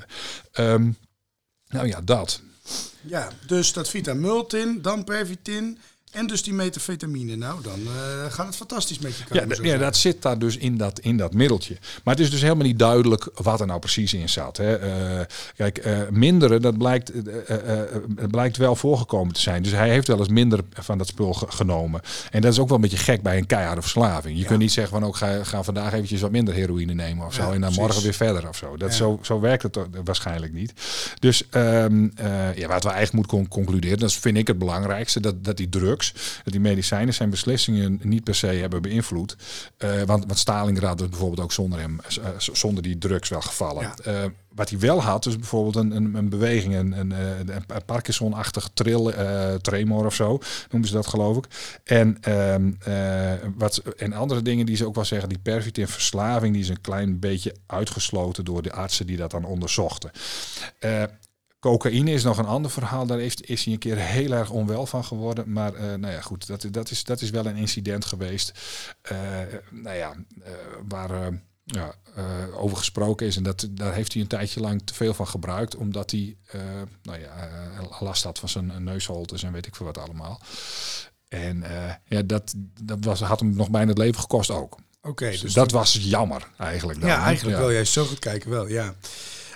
Ehm, 0.51 0.91
nou 1.67 1.87
ja, 1.87 2.01
dat. 2.01 2.41
Ja, 3.01 3.29
dus 3.45 3.73
dat 3.73 3.89
vitamultin, 3.89 4.81
dan 4.81 5.03
pervitin 5.03 5.77
en 6.11 6.27
dus 6.27 6.43
die 6.43 6.53
metafetamine. 6.53 7.35
Nou, 7.35 7.61
dan 7.61 7.79
eh, 7.85 8.31
gaat 8.33 8.45
het 8.45 8.55
fantastisch 8.55 8.99
met 8.99 9.17
je. 9.17 9.23
kan 9.23 9.37
Ja, 9.63 9.71
ja, 9.71 9.77
dat 9.77 9.95
zit 9.97 10.21
daar 10.21 10.39
dus 10.39 10.57
in 10.57 10.77
dat, 10.77 10.99
in 10.99 11.17
dat 11.17 11.33
middeltje. 11.33 11.77
Maar 12.03 12.13
het 12.15 12.23
is 12.23 12.29
dus 12.31 12.41
helemaal 12.41 12.65
niet 12.65 12.79
duidelijk 12.79 13.29
wat 13.35 13.59
er 13.59 13.65
nou 13.67 13.79
precies 13.79 14.13
in 14.13 14.29
zat. 14.29 14.57
Hè. 14.57 14.75
Eh, 14.77 15.25
kijk, 15.55 15.77
eh 15.77 15.99
mindere, 16.09 16.59
dat 16.59 16.77
blijkt, 16.77 17.11
blijkt 18.31 18.57
wel 18.57 18.75
voorgekomen 18.75 19.33
te 19.33 19.41
zijn. 19.41 19.63
Dus 19.63 19.71
hij 19.71 19.89
heeft 19.89 20.07
wel 20.07 20.17
eens 20.19 20.27
minder 20.29 20.59
van 20.73 20.97
dat 20.97 21.07
spul 21.07 21.33
ge- 21.33 21.45
genomen. 21.49 22.01
En 22.31 22.41
dat 22.41 22.51
is 22.51 22.59
ook 22.59 22.67
wel 22.67 22.75
een 22.75 22.81
beetje 22.83 22.97
gek 22.97 23.21
bij 23.21 23.37
een 23.37 23.45
keiharde 23.45 23.81
verslaving. 23.81 24.37
Je 24.39 24.45
kunt 24.45 24.59
niet 24.59 24.71
zeggen 24.71 24.99
van 24.99 25.07
ook 25.07 25.15
ga, 25.15 25.43
ga 25.43 25.63
vandaag 25.63 25.93
eventjes 25.93 26.21
wat 26.21 26.31
minder 26.31 26.53
heroïne 26.53 26.93
nemen 26.93 27.25
of 27.25 27.33
zo. 27.33 27.41
Ja, 27.41 27.45
en 27.45 27.51
dan 27.51 27.59
precies. 27.61 27.77
morgen 27.79 28.03
weer 28.03 28.13
verder 28.13 28.47
of 28.47 28.55
zo. 28.57 28.77
Dat 28.77 28.93
zo, 28.93 29.19
zo 29.21 29.39
werkt 29.39 29.63
het 29.63 29.77
waarschijnlijk 30.03 30.53
niet. 30.53 30.73
Dus 31.19 31.43
ehm, 31.49 32.07
eh, 32.15 32.55
ja, 32.55 32.67
wat 32.67 32.83
we 32.83 32.89
eigenlijk 32.89 33.11
moeten 33.13 33.31
con- 33.31 33.47
concluderen, 33.47 33.99
dat 33.99 34.13
vind 34.13 34.37
ik 34.37 34.47
het 34.47 34.57
belangrijkste, 34.57 35.19
dat, 35.19 35.43
dat 35.43 35.57
die 35.57 35.69
drugs, 36.09 36.41
die 36.43 36.59
medicijnen 36.59 37.13
zijn 37.13 37.29
beslissingen 37.29 37.99
niet 38.03 38.23
per 38.23 38.35
se 38.35 38.47
hebben 38.47 38.81
beïnvloed. 38.81 39.35
Eh, 39.77 40.01
want, 40.01 40.25
want 40.25 40.39
Stalingrad 40.39 41.01
is 41.01 41.09
bijvoorbeeld 41.09 41.41
ook 41.41 41.51
zonder 41.51 41.79
hem, 41.79 41.99
eh, 41.99 42.29
zonder 42.37 42.83
die 42.83 42.97
drugs 42.97 43.29
wel 43.29 43.41
gevallen. 43.41 43.83
Ja. 43.83 43.95
Eh, 44.03 44.29
wat 44.55 44.69
hij 44.69 44.79
wel 44.79 45.01
had, 45.01 45.25
is 45.25 45.35
bijvoorbeeld 45.35 45.75
een, 45.75 45.91
een, 45.95 46.15
een 46.15 46.29
beweging, 46.29 46.75
een, 46.75 46.91
een, 46.91 47.11
eh, 47.11 47.39
een 47.39 47.85
Parkinson-achtige 47.85 48.69
trill, 48.73 49.07
eh, 49.07 49.53
tremor 49.53 50.05
of 50.05 50.15
zo, 50.15 50.39
noemen 50.69 50.89
ze 50.89 50.95
dat 50.95 51.07
geloof 51.07 51.37
ik. 51.37 51.47
En, 51.83 52.17
ehm, 52.21 52.71
eh, 52.79 53.33
wat, 53.55 53.77
en 53.77 54.13
andere 54.13 54.41
dingen 54.41 54.65
die 54.65 54.75
ze 54.75 54.85
ook 54.85 54.95
wel 54.95 55.05
zeggen, 55.05 55.29
die 55.29 55.39
pervitin-verslaving, 55.39 56.53
die 56.53 56.61
is 56.61 56.69
een 56.69 56.81
klein 56.81 57.19
beetje 57.19 57.55
uitgesloten 57.65 58.45
door 58.45 58.61
de 58.61 58.71
artsen 58.71 59.07
die 59.07 59.17
dat 59.17 59.31
dan 59.31 59.45
onderzochten. 59.45 60.11
Cocaïne 61.61 62.11
is 62.11 62.23
nog 62.23 62.37
een 62.37 62.45
ander 62.45 62.71
verhaal. 62.71 63.05
Daar 63.05 63.17
heeft, 63.17 63.49
is 63.49 63.63
hij 63.63 63.73
een 63.73 63.79
keer 63.79 63.97
heel 63.97 64.31
erg 64.31 64.49
onwel 64.49 64.85
van 64.85 65.03
geworden. 65.03 65.51
Maar 65.51 65.73
eh, 65.73 65.81
nou 65.93 66.13
ja, 66.13 66.21
goed, 66.21 66.47
dat, 66.47 66.65
dat, 66.71 66.91
is, 66.91 67.03
dat 67.03 67.21
is 67.21 67.29
wel 67.29 67.45
een 67.45 67.55
incident 67.55 68.05
geweest. 68.05 68.51
eh, 69.01 69.17
nou 69.71 69.95
ja, 69.97 70.15
eh, 70.43 70.51
waar 70.87 71.41
ja, 71.63 71.93
over 72.55 72.77
gesproken 72.77 73.27
is. 73.27 73.35
En 73.37 73.43
dat, 73.43 73.67
daar 73.71 73.93
heeft 73.93 74.13
hij 74.13 74.21
een 74.21 74.27
tijdje 74.27 74.59
lang 74.59 74.81
te 74.85 74.93
veel 74.93 75.13
van 75.13 75.27
gebruikt. 75.27 75.75
Omdat 75.75 76.11
hij 76.11 76.37
nou 77.03 77.19
ja, 77.19 77.49
last 77.99 78.23
had 78.23 78.39
van 78.39 78.49
zijn 78.49 78.83
neusholtes 78.83 79.43
en 79.43 79.51
weet 79.51 79.65
ik 79.67 79.75
veel 79.75 79.85
wat 79.85 79.97
allemaal. 79.97 80.41
En 81.27 81.63
ja, 82.05 82.21
dat, 82.21 82.53
dat 82.83 82.97
was, 83.05 83.19
had 83.21 83.39
hem 83.39 83.55
nog 83.55 83.69
bijna 83.69 83.89
het 83.89 83.97
leven 83.97 84.21
gekost 84.21 84.49
ook. 84.49 84.77
Oké, 85.01 85.29
Dus 85.29 85.41
dus 85.41 85.53
dat 85.53 85.71
was 85.71 85.97
jammer 86.01 86.47
eigenlijk. 86.57 86.99
dan, 86.99 87.09
Ja, 87.09 87.23
eigenlijk 87.23 87.57
Ja. 87.57 87.63
wel. 87.63 87.71
Jij 87.71 87.85
zo 87.85 88.05
goed 88.05 88.19
kijken 88.19 88.49
wel, 88.49 88.67
ja. 88.67 88.95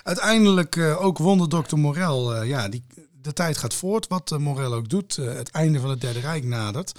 Uiteindelijk 0.06 0.76
eh, 0.76 1.04
ook 1.04 1.18
wonderdokter 1.18 1.78
Morel. 1.78 2.34
eh, 2.34 2.48
ja, 2.48 2.68
die, 2.68 2.84
de 3.22 3.32
tijd 3.32 3.56
gaat 3.56 3.74
voort. 3.74 4.08
Wat 4.08 4.32
eh, 4.32 4.38
Morel 4.38 4.74
ook 4.74 4.88
doet. 4.88 5.16
het 5.16 5.50
einde 5.50 5.80
van 5.80 5.90
het 5.90 6.00
Derde 6.00 6.20
Rijk 6.20 6.44
nadert. 6.44 6.92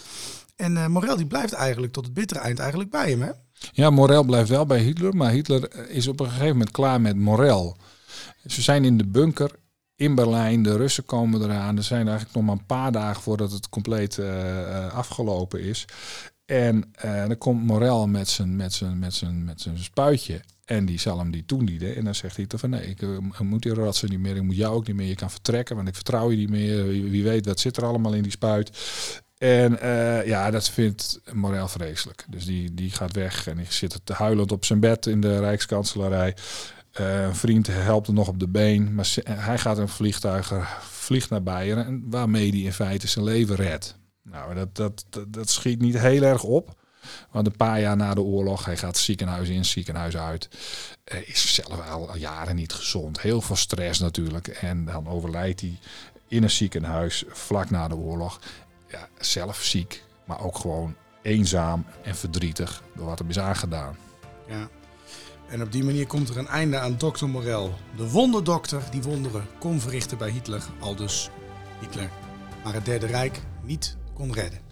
En 0.55 0.91
Morel 0.91 1.15
die 1.15 1.25
blijft 1.25 1.53
eigenlijk 1.53 1.93
tot 1.93 2.05
het 2.05 2.13
bittere 2.13 2.39
eind 2.39 2.59
eigenlijk 2.59 2.89
bij 2.89 3.09
hem, 3.09 3.21
hè? 3.21 3.31
Ja, 3.71 3.89
Morel 3.89 4.23
blijft 4.23 4.49
wel 4.49 4.65
bij 4.65 4.79
Hitler, 4.79 5.15
maar 5.15 5.31
Hitler 5.31 5.89
is 5.89 6.07
op 6.07 6.19
een 6.19 6.29
gegeven 6.29 6.47
moment 6.47 6.71
klaar 6.71 7.01
met 7.01 7.15
Morel. 7.15 7.77
Ze 8.45 8.61
zijn 8.61 8.85
in 8.85 8.97
de 8.97 9.07
bunker 9.07 9.51
in 9.95 10.15
Berlijn, 10.15 10.63
de 10.63 10.77
Russen 10.77 11.05
komen 11.05 11.41
eraan. 11.41 11.77
Er 11.77 11.83
zijn 11.83 12.07
eigenlijk 12.07 12.35
nog 12.35 12.45
maar 12.45 12.55
een 12.55 12.65
paar 12.65 12.91
dagen 12.91 13.21
voordat 13.21 13.51
het 13.51 13.69
compleet 13.69 14.19
afgelopen 14.91 15.61
is. 15.61 15.85
En 16.47 16.83
eh, 16.91 17.27
dan 17.27 17.37
komt 17.37 17.63
Morel 17.63 18.07
met 18.07 18.27
zijn, 18.27 18.55
met, 18.55 18.73
zijn, 18.73 18.99
met, 18.99 19.13
zijn, 19.13 19.43
met 19.43 19.61
zijn 19.61 19.77
spuitje. 19.77 20.41
En 20.65 20.85
die 20.85 20.99
zal 20.99 21.17
hem 21.17 21.31
die 21.31 21.45
toedienen. 21.45 21.95
En 21.95 22.03
dan 22.03 22.15
zegt 22.15 22.35
Hitler 22.35 22.59
van 22.59 22.69
nee, 22.69 22.87
ik 22.87 23.01
eh, 23.01 23.39
moet 23.39 23.61
die 23.61 23.73
rotsen 23.73 24.09
niet 24.09 24.19
meer. 24.19 24.35
Ik 24.35 24.43
moet 24.43 24.55
jou 24.55 24.75
ook 24.75 24.87
niet 24.87 24.95
meer. 24.95 25.07
Je 25.07 25.15
kan 25.15 25.31
vertrekken, 25.31 25.75
want 25.75 25.87
ik 25.87 25.95
vertrouw 25.95 26.31
je 26.31 26.37
niet 26.37 26.49
meer. 26.49 26.87
Wie, 26.87 27.23
weet, 27.23 27.45
wat 27.45 27.59
zit 27.59 27.77
er 27.77 27.85
allemaal 27.85 28.13
in 28.13 28.23
die 28.23 28.31
spuit. 28.31 28.71
En 29.37 29.79
eh, 29.79 30.25
ja, 30.27 30.51
dat 30.51 30.69
vindt 30.69 31.19
Morel 31.33 31.67
vreselijk. 31.67 32.25
Dus 32.29 32.45
die, 32.45 32.73
die 32.73 32.91
gaat 32.91 33.13
weg 33.13 33.47
en 33.47 33.57
die 33.57 33.65
zit 33.69 33.99
te 34.03 34.13
huilend 34.13 34.51
op 34.51 34.65
zijn 34.65 34.79
bed 34.79 35.05
in 35.05 35.21
de 35.21 35.39
Rijkskanselarij. 35.39 36.35
Een 36.91 37.35
vriend 37.35 37.67
helpt 37.67 38.07
hem 38.07 38.15
nog 38.15 38.27
op 38.27 38.39
de 38.39 38.47
been. 38.47 38.95
Maar 38.95 39.13
hij 39.23 39.57
gaat 39.57 39.77
een 39.77 39.89
vliegtuig, 39.89 40.53
vliegt 40.89 41.29
naar 41.29 41.43
Beieren. 41.43 41.85
En 41.85 42.03
waarmee 42.05 42.49
hij 42.49 42.59
in 42.59 42.73
feite 42.73 43.07
zijn 43.07 43.25
leven 43.25 43.55
redt. 43.55 43.97
Nou, 44.31 44.55
dat, 44.55 44.75
dat, 44.75 45.05
dat, 45.27 45.49
schiet 45.49 45.79
niet 45.79 45.99
heel 45.99 46.21
erg 46.21 46.43
op. 46.43 46.75
Want 47.31 47.47
een 47.47 47.55
paar 47.55 47.79
jaar 47.79 47.95
na 47.95 48.13
de 48.13 48.21
oorlog, 48.21 48.65
hij 48.65 48.77
gaat 48.77 48.97
ziekenhuis 48.97 49.49
in, 49.49 49.65
ziekenhuis 49.65 50.17
uit. 50.17 50.49
Eh, 51.03 51.29
is 51.29 51.53
zelf 51.53 51.89
al 51.89 52.17
jaren 52.17 52.55
niet 52.55 52.73
gezond. 52.73 53.21
Heel 53.21 53.41
veel 53.41 53.55
stress 53.55 53.99
natuurlijk. 53.99 54.47
En 54.47 54.85
dan 54.85 55.07
overlijdt 55.07 55.61
hij 55.61 55.79
in 56.27 56.43
een 56.43 56.49
ziekenhuis 56.49 57.23
vlak 57.27 57.69
na 57.69 57.87
de 57.87 57.95
oorlog. 57.95 58.39
Ja, 58.87 59.07
zelf 59.19 59.63
ziek, 59.63 60.03
maar 60.25 60.43
ook 60.43 60.57
gewoon 60.57 60.95
eenzaam 61.21 61.85
en 62.03 62.15
verdrietig 62.15 62.83
door 62.95 63.05
wat 63.05 63.19
hem 63.19 63.29
is 63.29 63.39
aangedaan. 63.39 63.97
Ja. 64.47 64.69
En 65.49 65.61
op 65.61 65.71
die 65.71 65.83
manier 65.83 66.07
komt 66.07 66.29
er 66.29 66.37
een 66.37 66.47
einde 66.47 66.79
aan 66.79 66.97
dokter 66.97 67.29
Morel. 67.29 67.73
De 67.95 68.09
wonderdokter 68.09 68.81
die 68.91 69.01
wonderen 69.01 69.45
kon 69.59 69.79
verrichten 69.79 70.17
bij 70.17 70.29
Hitler. 70.29 70.63
Al 70.79 70.95
dus 70.95 71.29
Hitler. 71.79 72.09
Maar 72.63 72.73
het 72.73 72.85
Derde 72.85 73.05
Rijk 73.05 73.41
niet 73.63 73.97
kon 74.17 74.33
redden. 74.33 74.66